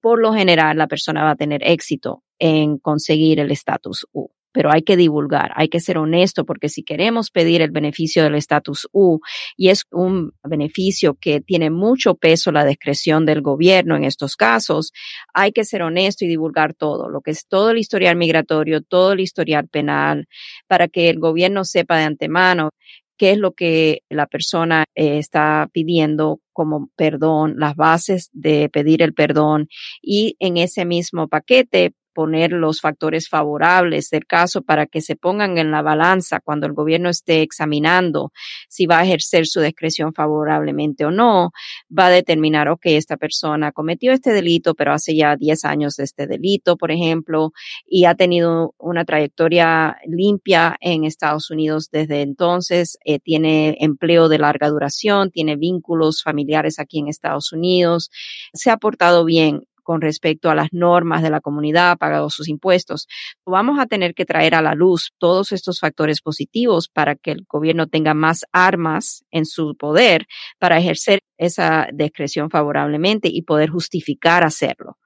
[0.00, 4.28] por lo general la persona va a tener éxito en conseguir el estatus U.
[4.52, 8.36] Pero hay que divulgar, hay que ser honesto, porque si queremos pedir el beneficio del
[8.36, 9.20] estatus U,
[9.54, 14.92] y es un beneficio que tiene mucho peso la discreción del gobierno en estos casos,
[15.34, 19.12] hay que ser honesto y divulgar todo, lo que es todo el historial migratorio, todo
[19.12, 20.26] el historial penal,
[20.66, 22.70] para que el gobierno sepa de antemano
[23.18, 29.02] qué es lo que la persona eh, está pidiendo como perdón, las bases de pedir
[29.02, 29.68] el perdón
[30.00, 35.58] y en ese mismo paquete poner los factores favorables del caso para que se pongan
[35.58, 38.32] en la balanza cuando el gobierno esté examinando
[38.70, 41.50] si va a ejercer su discreción favorablemente o no,
[41.96, 46.04] va a determinar, ok, esta persona cometió este delito, pero hace ya 10 años de
[46.04, 47.52] este delito, por ejemplo,
[47.86, 54.38] y ha tenido una trayectoria limpia en Estados Unidos desde entonces, eh, tiene empleo de
[54.38, 58.10] larga duración, tiene vínculos familiares aquí en Estados Unidos,
[58.54, 62.48] se ha portado bien con respecto a las normas de la comunidad, ha pagado sus
[62.48, 63.06] impuestos.
[63.46, 67.46] Vamos a tener que traer a la luz todos estos factores positivos para que el
[67.48, 70.26] gobierno tenga más armas en su poder
[70.58, 74.98] para ejercer esa discreción favorablemente y poder justificar hacerlo.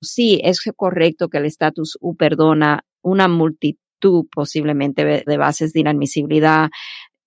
[0.00, 6.68] Sí, es correcto que el estatus U perdona una multitud posiblemente de bases de inadmisibilidad,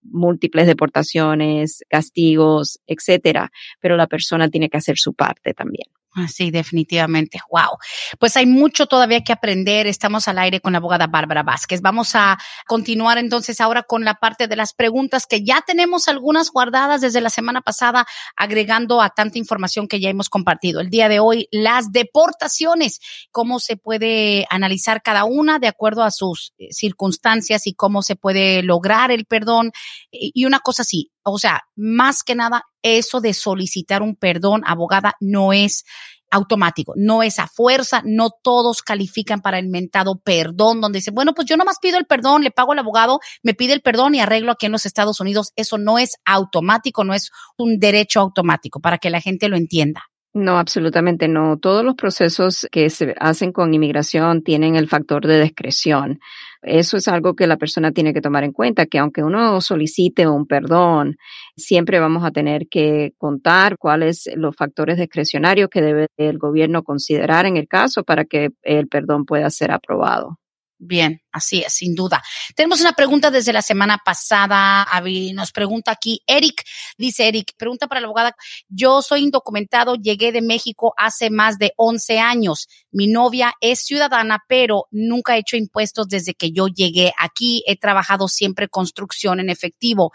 [0.02, 5.88] múltiples deportaciones, castigos, etcétera, pero la persona tiene que hacer su parte también.
[6.14, 7.40] Ah, sí, definitivamente.
[7.50, 7.78] Wow.
[8.20, 9.88] Pues hay mucho todavía que aprender.
[9.88, 11.82] Estamos al aire con la abogada Bárbara Vázquez.
[11.82, 16.52] Vamos a continuar entonces ahora con la parte de las preguntas que ya tenemos algunas
[16.52, 20.82] guardadas desde la semana pasada, agregando a tanta información que ya hemos compartido.
[20.82, 23.00] El día de hoy, las deportaciones,
[23.32, 28.18] cómo se puede analizar cada una de acuerdo a sus eh, circunstancias y cómo se
[28.18, 29.72] puede lograr el perdón.
[30.12, 35.14] Y una cosa así, o sea, más que nada, eso de solicitar un perdón, abogada,
[35.20, 35.84] no es
[36.32, 41.34] automático, no es a fuerza, no todos califican para el mentado perdón, donde dicen, bueno,
[41.34, 44.22] pues yo nomás pido el perdón, le pago al abogado, me pide el perdón y
[44.22, 45.52] arreglo aquí en los Estados Unidos.
[45.56, 50.04] Eso no es automático, no es un derecho automático, para que la gente lo entienda.
[50.34, 51.58] No, absolutamente no.
[51.60, 56.22] Todos los procesos que se hacen con inmigración tienen el factor de discreción.
[56.64, 60.28] Eso es algo que la persona tiene que tomar en cuenta, que aunque uno solicite
[60.28, 61.18] un perdón,
[61.56, 67.46] siempre vamos a tener que contar cuáles los factores discrecionarios que debe el gobierno considerar
[67.46, 70.41] en el caso para que el perdón pueda ser aprobado.
[70.84, 72.24] Bien, así es, sin duda.
[72.56, 74.88] Tenemos una pregunta desde la semana pasada.
[75.36, 76.64] Nos pregunta aquí Eric,
[76.98, 78.36] dice Eric, pregunta para la abogada.
[78.68, 82.68] Yo soy indocumentado, llegué de México hace más de 11 años.
[82.90, 87.64] Mi novia es ciudadana, pero nunca he hecho impuestos desde que yo llegué aquí.
[87.68, 90.12] He trabajado siempre construcción en efectivo.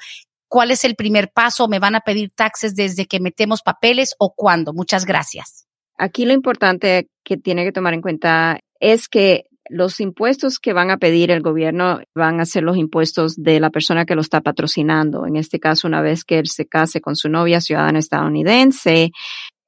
[0.48, 1.68] ¿Cuál es el primer paso?
[1.68, 4.72] ¿Me van a pedir taxes desde que metemos papeles o cuándo?
[4.72, 5.68] Muchas gracias.
[5.96, 10.90] Aquí lo importante que tiene que tomar en cuenta es que los impuestos que van
[10.90, 14.40] a pedir el gobierno van a ser los impuestos de la persona que lo está
[14.40, 15.26] patrocinando.
[15.26, 19.10] En este caso, una vez que él se case con su novia ciudadana estadounidense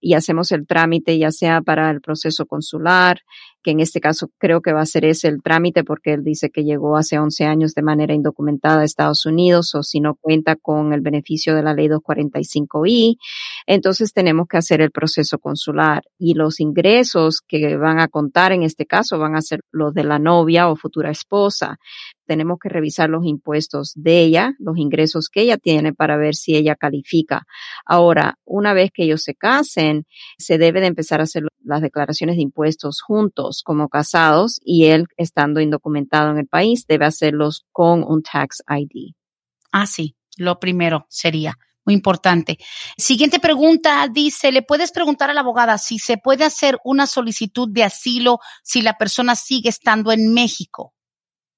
[0.01, 3.21] y hacemos el trámite, ya sea para el proceso consular,
[3.63, 6.51] que en este caso creo que va a ser ese el trámite porque él dice
[6.51, 10.57] que llegó hace 11 años de manera indocumentada a Estados Unidos o si no cuenta
[10.57, 13.17] con el beneficio de la ley 245i,
[13.67, 18.63] entonces tenemos que hacer el proceso consular y los ingresos que van a contar en
[18.63, 21.79] este caso van a ser los de la novia o futura esposa.
[22.27, 26.57] Tenemos que revisar los impuestos de ella, los ingresos que ella tiene para ver si
[26.57, 27.45] ella califica.
[27.87, 30.05] Ahora, una vez que ellos se casen,
[30.37, 35.07] se debe de empezar a hacer las declaraciones de impuestos juntos como casados y él
[35.17, 39.15] estando indocumentado en el país debe hacerlos con un tax ID.
[39.73, 41.55] Ah, sí, lo primero sería.
[41.85, 42.59] Muy importante.
[42.99, 47.67] Siguiente pregunta dice, ¿le puedes preguntar a la abogada si se puede hacer una solicitud
[47.71, 50.93] de asilo si la persona sigue estando en México?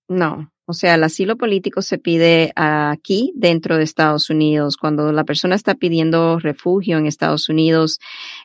[0.06, 4.76] No, o sea, el asilo político se pide aquí dentro de Estados Unidos.
[4.76, 7.98] Cuando la persona está pidiendo refugio en Estados Unidos,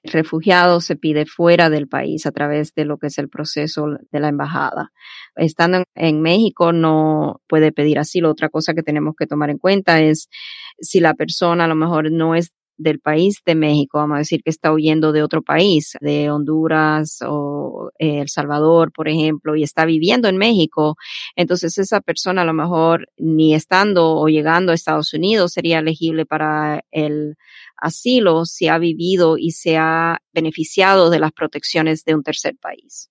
[0.04, 4.20] refugiado se pide fuera del país a través de lo que es el proceso de
[4.20, 4.92] la embajada.
[5.36, 8.32] Estando en México no puede pedir asilo.
[8.32, 10.28] Otra cosa que tenemos que tomar en cuenta es
[10.80, 14.42] si la persona a lo mejor no es del país de México, vamos a decir
[14.44, 19.86] que está huyendo de otro país, de Honduras o El Salvador, por ejemplo, y está
[19.86, 20.96] viviendo en México,
[21.36, 26.26] entonces esa persona a lo mejor ni estando o llegando a Estados Unidos sería elegible
[26.26, 27.36] para el
[27.78, 33.10] asilo si ha vivido y se ha beneficiado de las protecciones de un tercer país.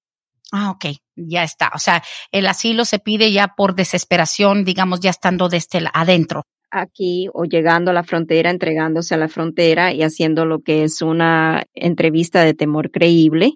[0.53, 1.73] Ah, ok, ya está.
[1.75, 6.45] O sea, el asilo se pide ya por desesperación, digamos, ya estando desde adentro
[6.75, 11.03] aquí o llegando a la frontera, entregándose a la frontera y haciendo lo que es
[11.03, 13.53] una entrevista de temor creíble.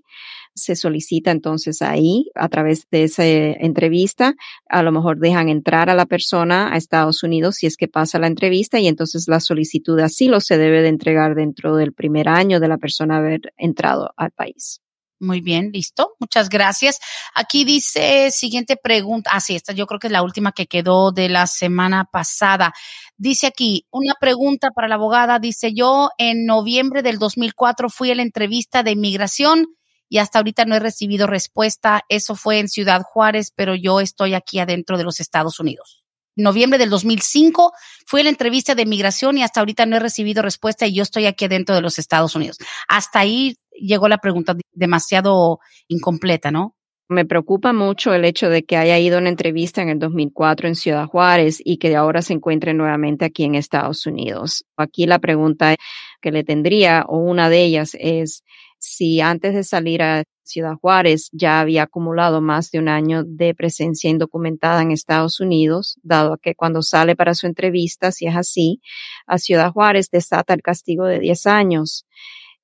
[0.54, 4.34] Se solicita entonces ahí, a través de esa entrevista,
[4.68, 8.18] a lo mejor dejan entrar a la persona a Estados Unidos si es que pasa
[8.18, 12.28] la entrevista y entonces la solicitud de asilo se debe de entregar dentro del primer
[12.28, 14.80] año de la persona haber entrado al país.
[15.20, 16.14] Muy bien, listo.
[16.20, 17.00] Muchas gracias.
[17.34, 19.30] Aquí dice, siguiente pregunta.
[19.32, 22.72] Ah, sí, esta yo creo que es la última que quedó de la semana pasada.
[23.16, 25.40] Dice aquí, una pregunta para la abogada.
[25.40, 29.66] Dice, yo en noviembre del 2004 fui a la entrevista de inmigración
[30.08, 32.04] y hasta ahorita no he recibido respuesta.
[32.08, 36.04] Eso fue en Ciudad Juárez, pero yo estoy aquí adentro de los Estados Unidos.
[36.38, 37.72] Noviembre del 2005
[38.06, 41.02] fui a la entrevista de inmigración y hasta ahorita no he recibido respuesta y yo
[41.02, 42.58] estoy aquí adentro de los Estados Unidos.
[42.86, 45.58] Hasta ahí llegó la pregunta demasiado
[45.88, 46.74] incompleta, ¿no?
[47.10, 50.68] Me preocupa mucho el hecho de que haya ido a una entrevista en el 2004
[50.68, 54.64] en Ciudad Juárez y que ahora se encuentre nuevamente aquí en Estados Unidos.
[54.76, 55.74] Aquí la pregunta
[56.20, 58.42] que le tendría, o una de ellas, es
[58.78, 63.54] si antes de salir a Ciudad Juárez ya había acumulado más de un año de
[63.54, 68.80] presencia indocumentada en Estados Unidos, dado que cuando sale para su entrevista, si es así,
[69.26, 72.06] a Ciudad Juárez desata el castigo de 10 años.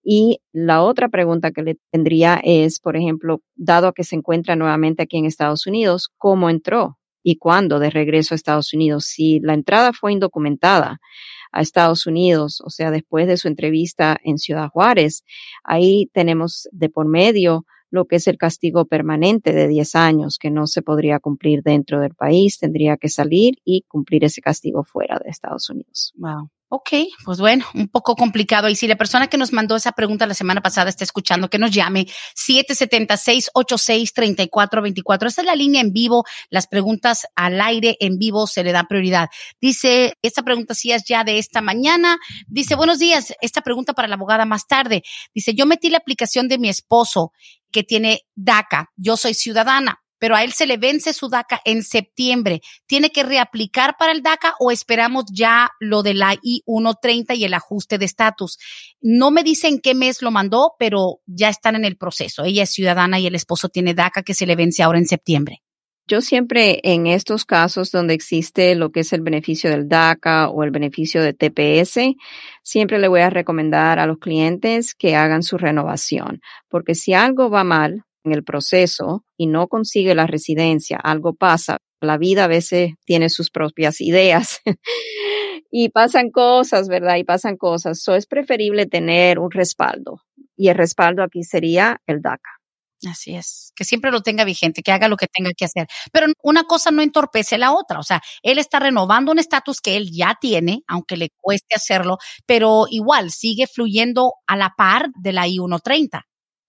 [0.05, 5.03] Y la otra pregunta que le tendría es, por ejemplo, dado que se encuentra nuevamente
[5.03, 9.07] aquí en Estados Unidos, ¿cómo entró y cuándo de regreso a Estados Unidos?
[9.07, 10.99] Si la entrada fue indocumentada
[11.53, 15.25] a Estados Unidos, o sea, después de su entrevista en Ciudad Juárez,
[15.63, 20.51] ahí tenemos de por medio lo que es el castigo permanente de 10 años, que
[20.51, 25.19] no se podría cumplir dentro del país, tendría que salir y cumplir ese castigo fuera
[25.25, 26.13] de Estados Unidos.
[26.17, 26.51] Wow.
[26.77, 26.91] Ok,
[27.25, 28.69] pues bueno, un poco complicado.
[28.69, 31.61] Y si la persona que nos mandó esa pregunta la semana pasada está escuchando, que
[31.61, 35.29] nos llame 776-86-3424.
[35.29, 36.25] Esta es la línea en vivo.
[36.51, 39.29] Las preguntas al aire en vivo se le da prioridad.
[39.61, 42.19] Dice, esta pregunta sí es ya de esta mañana.
[42.49, 43.33] Dice, buenos días.
[43.41, 45.05] Esta pregunta para la abogada más tarde.
[45.33, 47.31] Dice, yo metí la aplicación de mi esposo
[47.71, 48.91] que tiene DACA.
[48.97, 52.63] Yo soy ciudadana pero a él se le vence su DACA en septiembre.
[52.87, 57.53] ¿Tiene que reaplicar para el DACA o esperamos ya lo de la I-130 y el
[57.53, 58.57] ajuste de estatus?
[59.03, 62.43] No me dicen qué mes lo mandó, pero ya están en el proceso.
[62.43, 65.61] Ella es ciudadana y el esposo tiene DACA que se le vence ahora en septiembre.
[66.07, 70.65] Yo siempre en estos casos donde existe lo que es el beneficio del DACA o
[70.65, 71.99] el beneficio de TPS,
[72.63, 77.51] siempre le voy a recomendar a los clientes que hagan su renovación, porque si algo
[77.51, 81.79] va mal en el proceso y no consigue la residencia, algo pasa.
[82.01, 84.61] La vida a veces tiene sus propias ideas
[85.71, 87.17] y pasan cosas, ¿verdad?
[87.17, 88.03] Y pasan cosas.
[88.03, 90.21] So es preferible tener un respaldo
[90.57, 92.51] y el respaldo aquí sería el DACA.
[93.11, 95.87] Así es, que siempre lo tenga vigente, que haga lo que tenga que hacer.
[96.11, 99.97] Pero una cosa no entorpece la otra, o sea, él está renovando un estatus que
[99.97, 102.17] él ya tiene, aunque le cueste hacerlo,
[102.47, 106.23] pero igual sigue fluyendo a la par de la I-130.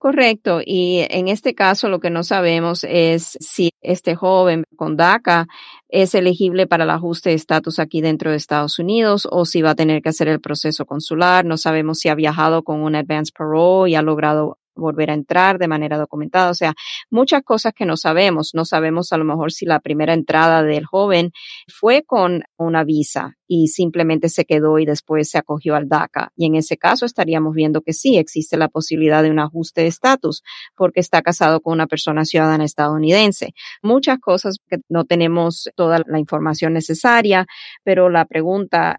[0.05, 5.47] Correcto, y en este caso lo que no sabemos es si este joven con DACA
[5.89, 9.71] es elegible para el ajuste de estatus aquí dentro de Estados Unidos o si va
[9.71, 11.43] a tener que hacer el proceso consular.
[11.43, 15.57] No sabemos si ha viajado con un advance parole y ha logrado volver a entrar
[15.57, 16.49] de manera documentada.
[16.51, 16.73] O sea,
[17.09, 18.51] muchas cosas que no sabemos.
[18.53, 21.32] No sabemos a lo mejor si la primera entrada del joven
[21.67, 26.32] fue con una visa y simplemente se quedó y después se acogió al DACA.
[26.36, 29.88] Y en ese caso estaríamos viendo que sí existe la posibilidad de un ajuste de
[29.88, 30.43] estatus
[30.76, 33.53] porque está casado con una persona ciudadana estadounidense.
[33.82, 37.45] Muchas cosas que no tenemos toda la información necesaria,
[37.84, 38.97] pero la pregunta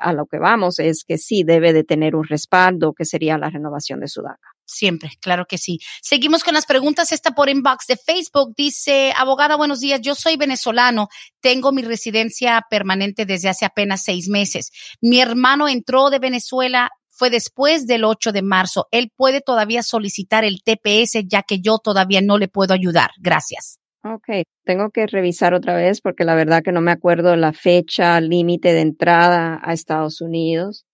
[0.00, 3.50] a lo que vamos es que sí debe de tener un respaldo que sería la
[3.50, 4.55] renovación de su DACA.
[4.66, 5.78] Siempre, claro que sí.
[6.02, 7.12] Seguimos con las preguntas.
[7.12, 10.00] Esta por inbox de Facebook dice, abogada, buenos días.
[10.00, 11.08] Yo soy venezolano.
[11.40, 14.72] Tengo mi residencia permanente desde hace apenas seis meses.
[15.00, 16.90] Mi hermano entró de Venezuela.
[17.08, 18.88] Fue después del 8 de marzo.
[18.90, 23.10] Él puede todavía solicitar el TPS ya que yo todavía no le puedo ayudar.
[23.18, 23.78] Gracias.
[24.04, 24.28] Ok,
[24.64, 28.72] tengo que revisar otra vez porque la verdad que no me acuerdo la fecha límite
[28.72, 30.86] de entrada a Estados Unidos.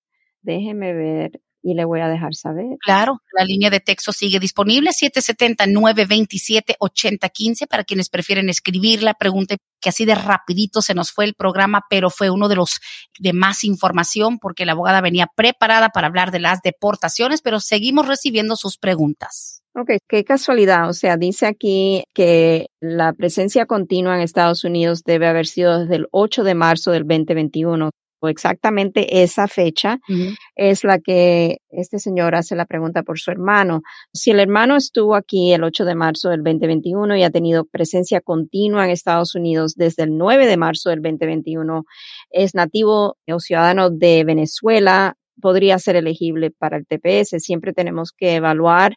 [0.42, 2.78] Déjeme ver y le voy a dejar saber.
[2.84, 9.12] Claro, la línea de texto sigue disponible, 770-927-8015 para quienes prefieren escribirla.
[9.14, 12.80] Pregunte que así de rapidito se nos fue el programa, pero fue uno de los
[13.18, 18.08] de más información porque la abogada venía preparada para hablar de las deportaciones, pero seguimos
[18.08, 19.62] recibiendo sus preguntas.
[19.74, 20.90] Ok, qué casualidad.
[20.90, 25.96] O sea, dice aquí que la presencia continua en Estados Unidos debe haber sido desde
[25.96, 27.90] el 8 de marzo del 2021
[28.28, 29.98] exactamente esa fecha
[30.54, 33.82] es la que este señor hace la pregunta por su hermano.
[34.12, 38.20] Si el hermano estuvo aquí el 8 de marzo del 2021 y ha tenido presencia
[38.20, 41.84] continua en Estados Unidos desde el 9 de marzo del 2021,
[42.30, 47.42] es nativo o ciudadano de Venezuela, podría ser elegible para el TPS.
[47.42, 48.96] Siempre tenemos que evaluar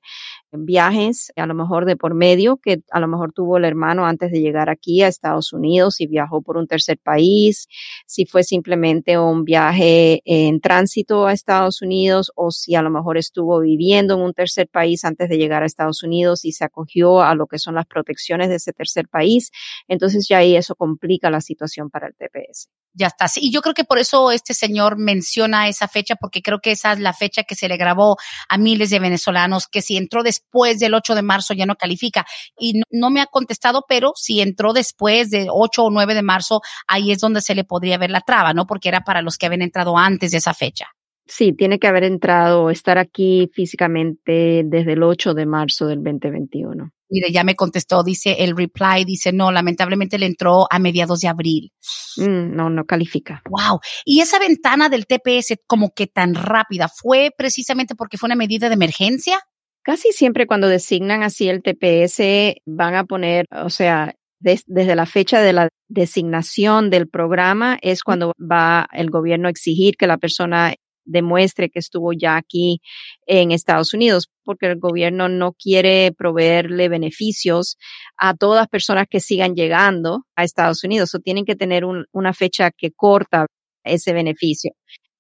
[0.58, 4.32] viajes, a lo mejor de por medio, que a lo mejor tuvo el hermano antes
[4.32, 7.68] de llegar aquí a Estados Unidos y viajó por un tercer país,
[8.06, 13.18] si fue simplemente un viaje en tránsito a Estados Unidos o si a lo mejor
[13.18, 17.22] estuvo viviendo en un tercer país antes de llegar a Estados Unidos y se acogió
[17.22, 19.52] a lo que son las protecciones de ese tercer país.
[19.88, 23.26] Entonces ya ahí eso complica la situación para el TPS ya está.
[23.36, 26.94] Y yo creo que por eso este señor menciona esa fecha, porque creo que esa
[26.94, 28.18] es la fecha que se le grabó
[28.50, 30.45] a miles de venezolanos, que si entró después
[30.78, 32.26] del 8 de marzo ya no califica.
[32.58, 36.62] Y no, me ha contestado, pero si entró después de 8 o 9 de marzo,
[36.88, 38.66] ahí es donde se le podría ver la traba, ¿no?
[38.66, 40.88] Porque era para los que habían entrado antes de esa fecha.
[41.28, 46.92] Sí, tiene que haber entrado, estar aquí físicamente desde el 8 de marzo del 2021.
[47.10, 51.28] Mire, ya me contestó, dice el reply, dice, no, lamentablemente le entró a mediados de
[51.28, 51.72] abril.
[52.18, 53.42] Mm, no, no califica.
[53.50, 53.80] Wow.
[54.06, 58.70] Y esa ventana del TPS como que tan rápida, ¿fue precisamente porque fue una medida
[58.70, 59.40] de emergencia?
[59.86, 65.42] Casi siempre cuando designan así el TPS van a poner, o sea, desde la fecha
[65.42, 70.74] de la designación del programa es cuando va el gobierno a exigir que la persona
[71.04, 72.82] demuestre que estuvo ya aquí
[73.28, 77.78] en Estados Unidos, porque el gobierno no quiere proveerle beneficios
[78.18, 82.72] a todas personas que sigan llegando a Estados Unidos o tienen que tener una fecha
[82.72, 83.46] que corta
[83.84, 84.72] ese beneficio,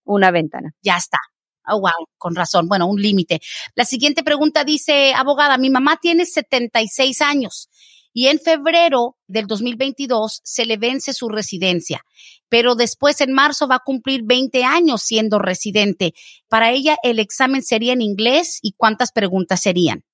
[0.05, 0.71] una ventana.
[0.81, 1.19] Ya está.
[1.67, 2.67] Oh, wow, con razón.
[2.67, 3.41] Bueno, un límite.
[3.75, 7.69] La siguiente pregunta dice, abogada, mi mamá tiene 76 años
[8.15, 12.05] y en febrero del 2022 se le vence su residencia,
[12.47, 16.13] pero después en marzo va a cumplir 20 años siendo residente.
[16.47, 20.05] Para ella el examen sería en inglés y cuántas preguntas serían.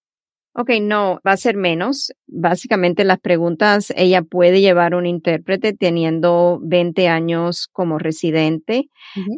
[0.54, 2.12] Ok, no, va a ser menos.
[2.28, 8.90] Básicamente las preguntas, ella puede llevar un intérprete teniendo 20 años como residente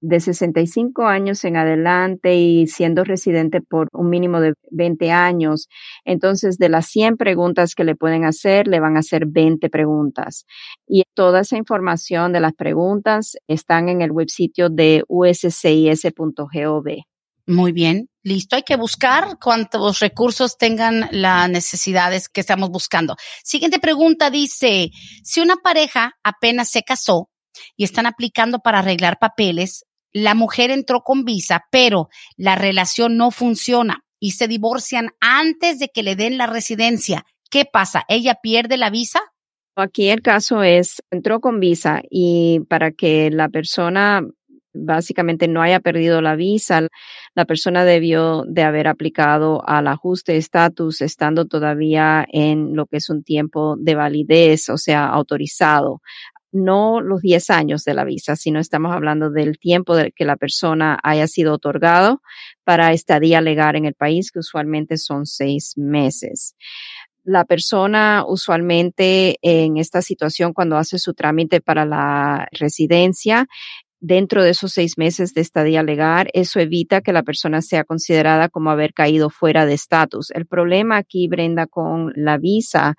[0.00, 5.68] de 65 años en adelante y siendo residente por un mínimo de 20 años.
[6.04, 10.44] Entonces, de las 100 preguntas que le pueden hacer, le van a hacer 20 preguntas.
[10.86, 16.84] Y toda esa información de las preguntas están en el web sitio de uscis.gov.
[17.48, 18.56] Muy bien, listo.
[18.56, 23.14] Hay que buscar cuántos recursos tengan las necesidades que estamos buscando.
[23.44, 24.90] Siguiente pregunta dice,
[25.22, 27.30] si una pareja apenas se casó,
[27.76, 29.84] y están aplicando para arreglar papeles.
[30.18, 32.08] La mujer entró con visa, pero
[32.38, 37.26] la relación no funciona y se divorcian antes de que le den la residencia.
[37.50, 38.02] ¿Qué pasa?
[38.08, 39.20] ¿Ella pierde la visa?
[39.76, 44.22] Aquí el caso es, entró con visa y para que la persona
[44.72, 46.88] básicamente no haya perdido la visa,
[47.34, 52.98] la persona debió de haber aplicado al ajuste de estatus estando todavía en lo que
[52.98, 56.00] es un tiempo de validez, o sea, autorizado
[56.52, 60.36] no los 10 años de la visa, sino estamos hablando del tiempo de que la
[60.36, 62.20] persona haya sido otorgado
[62.64, 66.54] para estadía legal en el país, que usualmente son seis meses.
[67.24, 73.48] La persona usualmente en esta situación, cuando hace su trámite para la residencia,
[74.00, 78.48] dentro de esos seis meses de estadía legal, eso evita que la persona sea considerada
[78.48, 80.30] como haber caído fuera de estatus.
[80.32, 82.94] El problema aquí, Brenda, con la visa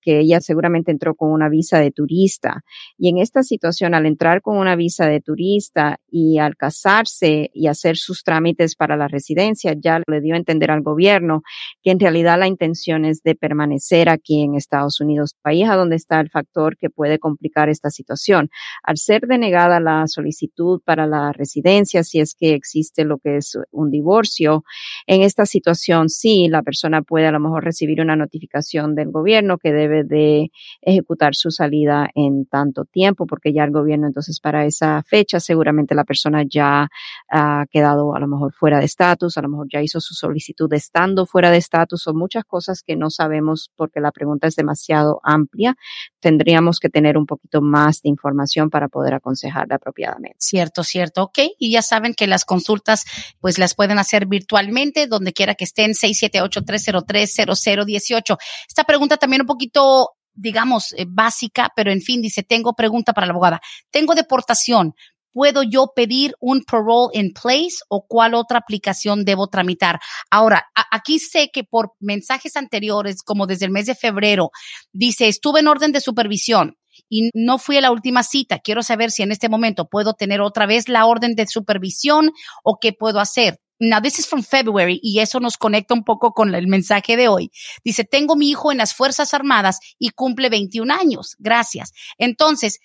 [0.00, 2.62] que ella seguramente entró con una visa de turista.
[2.96, 7.66] Y en esta situación, al entrar con una visa de turista y al casarse y
[7.66, 11.42] hacer sus trámites para la residencia, ya le dio a entender al gobierno
[11.82, 15.96] que en realidad la intención es de permanecer aquí en Estados Unidos, país a donde
[15.96, 18.48] está el factor que puede complicar esta situación.
[18.82, 20.39] Al ser denegada la solicitud
[20.84, 24.64] para la residencia, si es que existe lo que es un divorcio,
[25.06, 29.58] en esta situación sí, la persona puede a lo mejor recibir una notificación del gobierno
[29.58, 30.50] que debe de
[30.82, 35.94] ejecutar su salida en tanto tiempo, porque ya el gobierno entonces para esa fecha seguramente
[35.94, 36.88] la persona ya
[37.30, 40.72] ha quedado a lo mejor fuera de estatus, a lo mejor ya hizo su solicitud
[40.72, 45.20] estando fuera de estatus o muchas cosas que no sabemos porque la pregunta es demasiado
[45.22, 45.76] amplia.
[46.20, 50.29] Tendríamos que tener un poquito más de información para poder aconsejarle apropiadamente.
[50.38, 51.22] Cierto, cierto.
[51.24, 51.38] Ok.
[51.58, 53.04] Y ya saben que las consultas
[53.40, 58.36] pues las pueden hacer virtualmente donde quiera que estén 678-303-0018.
[58.68, 63.26] Esta pregunta también un poquito digamos, eh, básica, pero en fin, dice, tengo pregunta para
[63.26, 63.60] la abogada.
[63.90, 64.94] Tengo deportación.
[65.32, 70.00] ¿Puedo yo pedir un parole in place o cuál otra aplicación debo tramitar?
[70.28, 74.50] Ahora, aquí sé que por mensajes anteriores, como desde el mes de febrero,
[74.92, 76.76] dice, estuve en orden de supervisión
[77.08, 78.58] y no fui a la última cita.
[78.58, 82.30] Quiero saber si en este momento puedo tener otra vez la orden de supervisión
[82.62, 83.60] o qué puedo hacer.
[83.82, 87.28] Now, this is from February y eso nos conecta un poco con el mensaje de
[87.28, 87.50] hoy.
[87.82, 91.34] Dice, tengo mi hijo en las Fuerzas Armadas y cumple 21 años.
[91.38, 91.92] Gracias.
[92.18, 92.78] Entonces,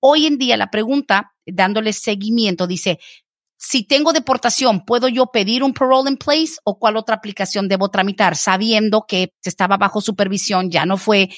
[0.00, 2.98] hoy en día la pregunta, dándole seguimiento, dice,
[3.66, 7.88] si tengo deportación, ¿puedo yo pedir un parole in place o cuál otra aplicación debo
[7.88, 11.30] tramitar sabiendo que estaba bajo supervisión, ya no fue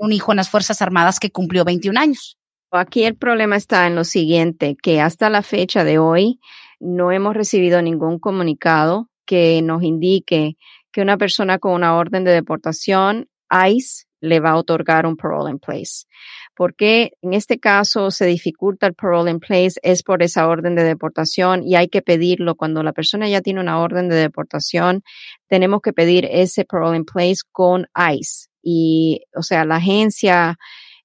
[0.00, 2.38] un hijo en las Fuerzas Armadas que cumplió 21 años?
[2.70, 6.38] Aquí el problema está en lo siguiente, que hasta la fecha de hoy,
[6.78, 10.56] no hemos recibido ningún comunicado que nos indique
[10.92, 15.50] que una persona con una orden de deportación, ICE, le va a otorgar un parole
[15.50, 16.06] in place.
[16.54, 20.84] Porque en este caso se dificulta el parole in place es por esa orden de
[20.84, 25.02] deportación y hay que pedirlo cuando la persona ya tiene una orden de deportación,
[25.48, 28.48] tenemos que pedir ese parole in place con ICE.
[28.62, 30.56] Y, o sea, la agencia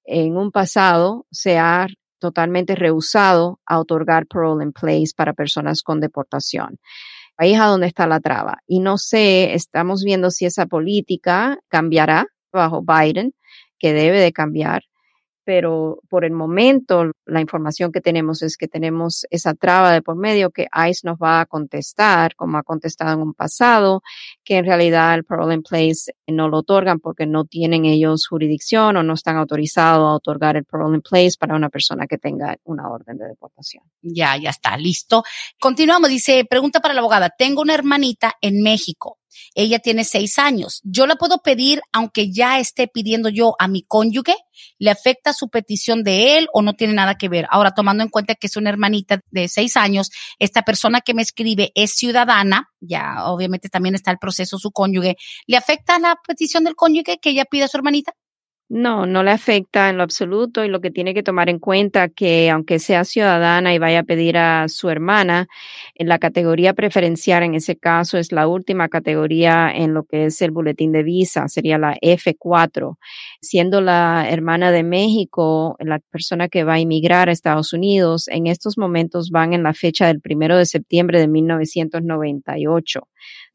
[0.04, 1.86] en un pasado se ha
[2.18, 6.78] totalmente rehusado a otorgar parole in place para personas con deportación.
[7.36, 8.58] Ahí es a donde está la traba.
[8.66, 13.32] Y no sé, estamos viendo si esa política cambiará bajo Biden,
[13.78, 14.82] que debe de cambiar,
[15.48, 20.14] pero por el momento la información que tenemos es que tenemos esa traba de por
[20.14, 24.02] medio que ICE nos va a contestar, como ha contestado en un pasado,
[24.48, 28.96] que en realidad el parole in place no lo otorgan porque no tienen ellos jurisdicción
[28.96, 32.56] o no están autorizados a otorgar el parole in place para una persona que tenga
[32.64, 33.84] una orden de deportación.
[34.00, 35.22] Ya, ya está, listo.
[35.60, 39.18] Continuamos, dice, pregunta para la abogada, tengo una hermanita en México.
[39.54, 40.80] Ella tiene seis años.
[40.84, 44.34] ¿Yo la puedo pedir aunque ya esté pidiendo yo a mi cónyuge?
[44.78, 47.46] ¿Le afecta su petición de él o no tiene nada que ver?
[47.50, 51.22] Ahora, tomando en cuenta que es una hermanita de seis años, esta persona que me
[51.22, 55.16] escribe es ciudadana, ya obviamente también está el proceso su cónyuge.
[55.46, 58.12] ¿Le afecta la petición del cónyuge que ella pida a su hermanita?
[58.70, 62.10] No, no le afecta en lo absoluto y lo que tiene que tomar en cuenta
[62.10, 65.48] que aunque sea ciudadana y vaya a pedir a su hermana,
[65.94, 70.42] en la categoría preferencial en ese caso es la última categoría en lo que es
[70.42, 72.98] el boletín de visa, sería la F4.
[73.40, 78.46] Siendo la hermana de México, la persona que va a emigrar a Estados Unidos, en
[78.46, 83.00] estos momentos van en la fecha del primero de septiembre de 1998.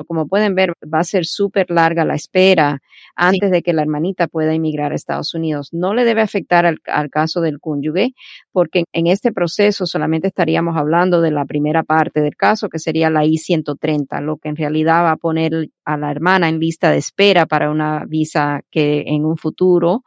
[0.08, 2.82] Como pueden ver, va a ser súper larga la espera
[3.16, 5.70] antes de que la hermanita pueda emigrar a Estados Unidos.
[5.72, 8.14] No le debe afectar al, caso del cónyuge,
[8.52, 13.10] porque en este proceso solamente estaríamos hablando de la primera parte del caso, que sería
[13.10, 16.98] la I-130, lo que en realidad va a poner a la hermana en lista de
[16.98, 20.04] espera para una visa que en un futuro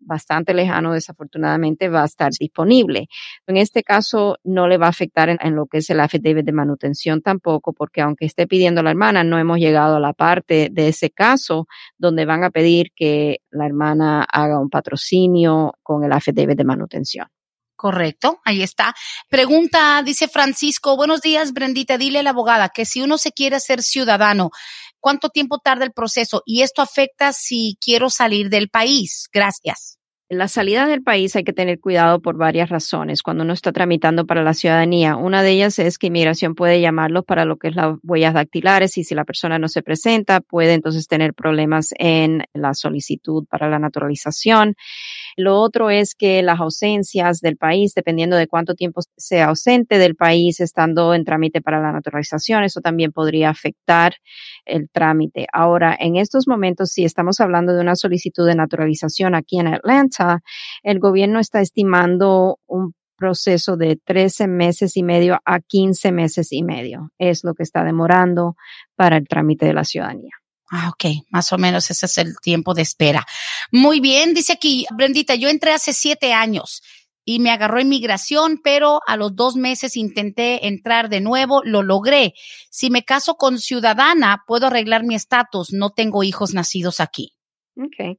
[0.00, 3.08] bastante lejano, desafortunadamente, va a estar disponible.
[3.46, 6.52] En este caso, no le va a afectar en, lo que es el affidavit de
[6.52, 10.88] manutención tampoco, porque aunque esté pidiendo la hermana, no hemos llegado a la parte de
[10.88, 11.66] ese caso
[11.98, 17.26] donde van a pedir que la hermana haga un patrocinio con el affidavit de manutención.
[17.80, 18.94] Correcto, ahí está.
[19.30, 23.58] Pregunta, dice Francisco, buenos días, Brendita, dile a la abogada que si uno se quiere
[23.58, 24.50] ser ciudadano,
[25.00, 26.42] ¿cuánto tiempo tarda el proceso?
[26.46, 29.28] Y esto afecta si quiero salir del país.
[29.32, 29.99] Gracias.
[30.32, 34.26] La salida del país hay que tener cuidado por varias razones cuando uno está tramitando
[34.26, 35.16] para la ciudadanía.
[35.16, 38.96] Una de ellas es que inmigración puede llamarlos para lo que es las huellas dactilares
[38.96, 43.68] y si la persona no se presenta puede entonces tener problemas en la solicitud para
[43.68, 44.76] la naturalización.
[45.36, 50.14] Lo otro es que las ausencias del país, dependiendo de cuánto tiempo sea ausente del
[50.14, 54.14] país, estando en trámite para la naturalización, eso también podría afectar
[54.64, 55.46] el trámite.
[55.52, 60.19] Ahora, en estos momentos, si estamos hablando de una solicitud de naturalización aquí en Atlanta,
[60.82, 66.62] el gobierno está estimando un proceso de 13 meses y medio a 15 meses y
[66.62, 67.12] medio.
[67.18, 68.56] Es lo que está demorando
[68.96, 70.32] para el trámite de la ciudadanía.
[70.72, 73.26] Ah, ok, más o menos ese es el tiempo de espera.
[73.72, 76.82] Muy bien, dice aquí, Brendita, yo entré hace siete años
[77.24, 82.34] y me agarró inmigración, pero a los dos meses intenté entrar de nuevo, lo logré.
[82.70, 87.34] Si me caso con ciudadana, puedo arreglar mi estatus, no tengo hijos nacidos aquí.
[87.76, 88.18] Ok.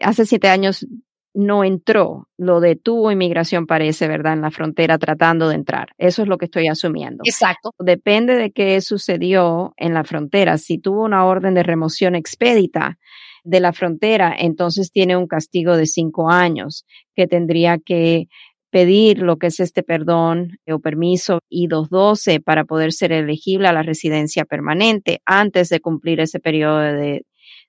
[0.00, 0.86] Hace siete años
[1.34, 4.34] no entró, lo detuvo inmigración parece, ¿verdad?
[4.34, 5.88] En la frontera tratando de entrar.
[5.98, 7.22] Eso es lo que estoy asumiendo.
[7.26, 7.72] Exacto.
[7.78, 10.58] Depende de qué sucedió en la frontera.
[10.58, 12.98] Si tuvo una orden de remoción expedita
[13.42, 18.28] de la frontera, entonces tiene un castigo de cinco años que tendría que
[18.70, 23.82] pedir lo que es este perdón o permiso I-212 para poder ser elegible a la
[23.82, 27.24] residencia permanente antes de cumplir ese periodo de,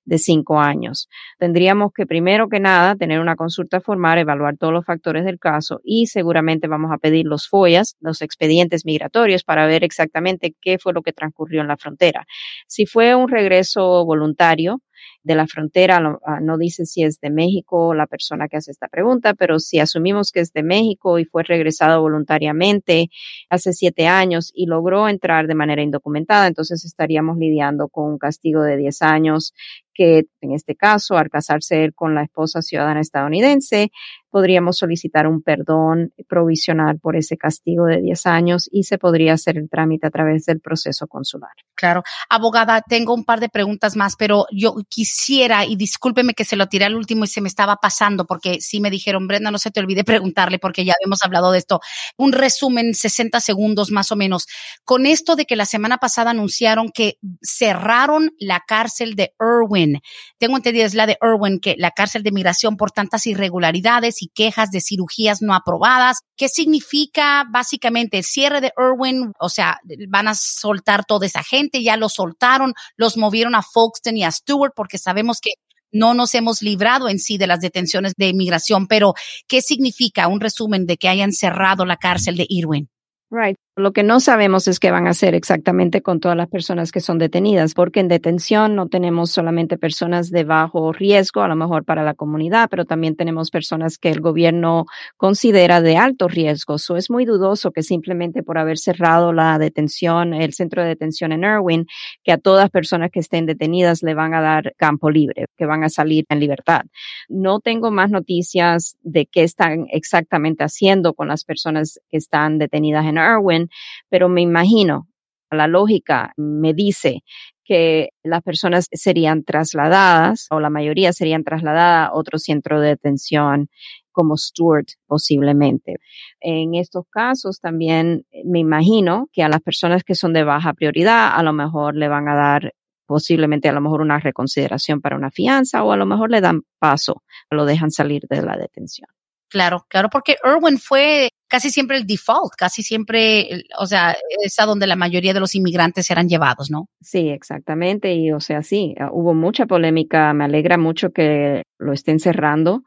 [0.06, 1.10] de cinco años.
[1.38, 5.82] Tendríamos que, primero que nada, tener una consulta formal, evaluar todos los factores del caso
[5.84, 10.94] y seguramente vamos a pedir los FOIAs, los expedientes migratorios, para ver exactamente qué fue
[10.94, 12.26] lo que transcurrió en la frontera.
[12.68, 14.82] Si fue un regreso voluntario,
[15.26, 18.88] de la frontera, ah, no, dice si es de México la persona que hace esta
[18.88, 23.10] pregunta, pero si asumimos que es de México y fue regresado voluntariamente
[23.50, 28.62] hace siete años y logró entrar de manera indocumentada, entonces estaríamos lidiando con un castigo
[28.62, 29.54] de diez años
[29.96, 33.92] que en este caso, al casarse con la esposa ciudadana estadounidense,
[34.36, 39.58] podríamos solicitar un perdón provisional por ese castigo de 10 años y se podría hacer
[39.58, 41.54] el trámite a través del proceso consular.
[41.74, 42.04] Claro.
[42.30, 46.68] Abogada, tengo un par de preguntas más, pero yo quisiera, y discúlpeme que se lo
[46.68, 49.72] tiré al último y se me estaba pasando, porque sí me dijeron, Brenda, no se
[49.72, 51.80] te olvide preguntarle, porque ya habíamos hablado de esto.
[52.18, 54.48] Un resumen, 60 segundos más o menos.
[54.84, 60.02] Con esto de que la semana pasada anunciaron que cerraron la cárcel de Irwin.
[60.38, 64.72] Tengo entendido, es la de Irwin, que la cárcel de migración por tantas irregularidades quejas
[64.72, 66.20] de cirugías no aprobadas.
[66.38, 69.32] ¿Qué significa básicamente el cierre de Irwin?
[69.40, 74.20] O sea, van a soltar toda esa gente, ya lo soltaron, los movieron a Folkestone
[74.20, 75.52] y a Stewart porque sabemos que
[75.92, 79.14] no nos hemos librado en sí de las detenciones de inmigración, pero
[79.48, 82.90] ¿qué significa un resumen de que hayan cerrado la cárcel de Irwin?
[83.30, 83.58] Right.
[83.78, 87.02] Lo que no sabemos es qué van a hacer exactamente con todas las personas que
[87.02, 91.84] son detenidas, porque en detención no tenemos solamente personas de bajo riesgo, a lo mejor
[91.84, 94.86] para la comunidad, pero también tenemos personas que el gobierno
[95.18, 96.78] considera de alto riesgo.
[96.78, 101.34] So es muy dudoso que simplemente por haber cerrado la detención, el centro de detención
[101.34, 101.86] en Irwin,
[102.24, 105.84] que a todas personas que estén detenidas le van a dar campo libre, que van
[105.84, 106.84] a salir en libertad.
[107.28, 113.06] No tengo más noticias de qué están exactamente haciendo con las personas que están detenidas
[113.06, 113.65] en Irwin
[114.10, 115.08] pero me imagino,
[115.52, 117.24] la lógica me dice
[117.64, 123.70] que las personas serían trasladadas o la mayoría serían trasladadas a otro centro de detención
[124.12, 125.96] como Stuart posiblemente.
[126.40, 131.36] En estos casos también me imagino que a las personas que son de baja prioridad
[131.36, 132.74] a lo mejor le van a dar
[133.08, 136.62] posiblemente a lo mejor una reconsideración para una fianza o a lo mejor le dan
[136.80, 139.08] paso, lo dejan salir de la detención.
[139.50, 144.66] Claro, claro, porque Irwin fue casi siempre el default, casi siempre, o sea, es a
[144.66, 146.88] donde la mayoría de los inmigrantes eran llevados, ¿no?
[147.02, 148.14] Sí, exactamente.
[148.14, 150.34] Y o sea, sí, ah, hubo mucha polémica.
[150.34, 152.84] Me alegra mucho que lo estén cerrando.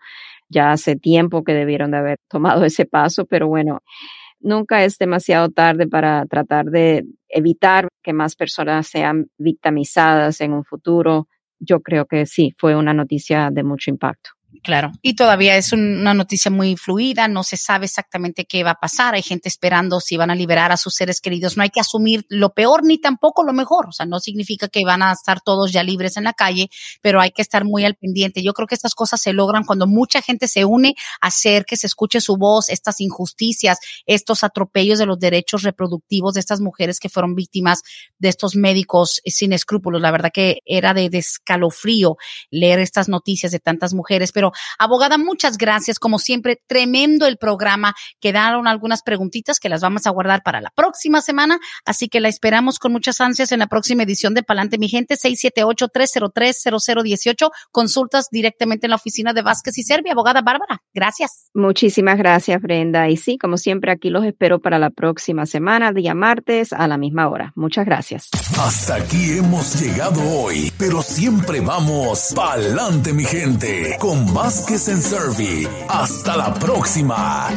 [0.48, 3.80] Ya hace tiempo que debieron de haber tomado ese paso, pero bueno,
[4.40, 10.64] nunca es demasiado tarde para tratar de evitar que más personas sean victimizadas en un
[10.64, 11.28] futuro.
[11.60, 14.30] Yo creo que sí, fue una noticia de mucho impacto.
[14.62, 14.92] Claro.
[15.02, 19.14] Y todavía es una noticia muy fluida, no se sabe exactamente qué va a pasar.
[19.14, 21.56] Hay gente esperando si van a liberar a sus seres queridos.
[21.56, 23.88] No hay que asumir lo peor ni tampoco lo mejor.
[23.88, 26.70] O sea, no significa que van a estar todos ya libres en la calle,
[27.02, 28.42] pero hay que estar muy al pendiente.
[28.42, 31.76] Yo creo que estas cosas se logran cuando mucha gente se une a hacer que
[31.76, 37.00] se escuche su voz, estas injusticias, estos atropellos de los derechos reproductivos de estas mujeres
[37.00, 37.82] que fueron víctimas
[38.18, 40.00] de estos médicos sin escrúpulos.
[40.00, 42.16] La verdad que era de, de escalofrío
[42.50, 45.98] leer estas noticias de tantas mujeres pero abogada, muchas gracias.
[45.98, 47.96] Como siempre, tremendo el programa.
[48.20, 52.28] Quedaron algunas preguntitas que las vamos a guardar para la próxima semana, así que la
[52.28, 57.50] esperamos con muchas ansias en la próxima edición de Palante, mi gente, 678-303-0018.
[57.72, 60.12] Consultas directamente en la oficina de Vázquez y Serbia.
[60.12, 61.50] Abogada Bárbara, gracias.
[61.52, 63.08] Muchísimas gracias, Brenda.
[63.08, 66.96] Y sí, como siempre, aquí los espero para la próxima semana, día martes, a la
[66.96, 67.52] misma hora.
[67.56, 68.28] Muchas gracias.
[68.56, 75.68] Hasta aquí hemos llegado hoy, pero siempre vamos pa'lante, mi gente, con Vázquez en Servi.
[75.88, 77.48] Hasta la próxima.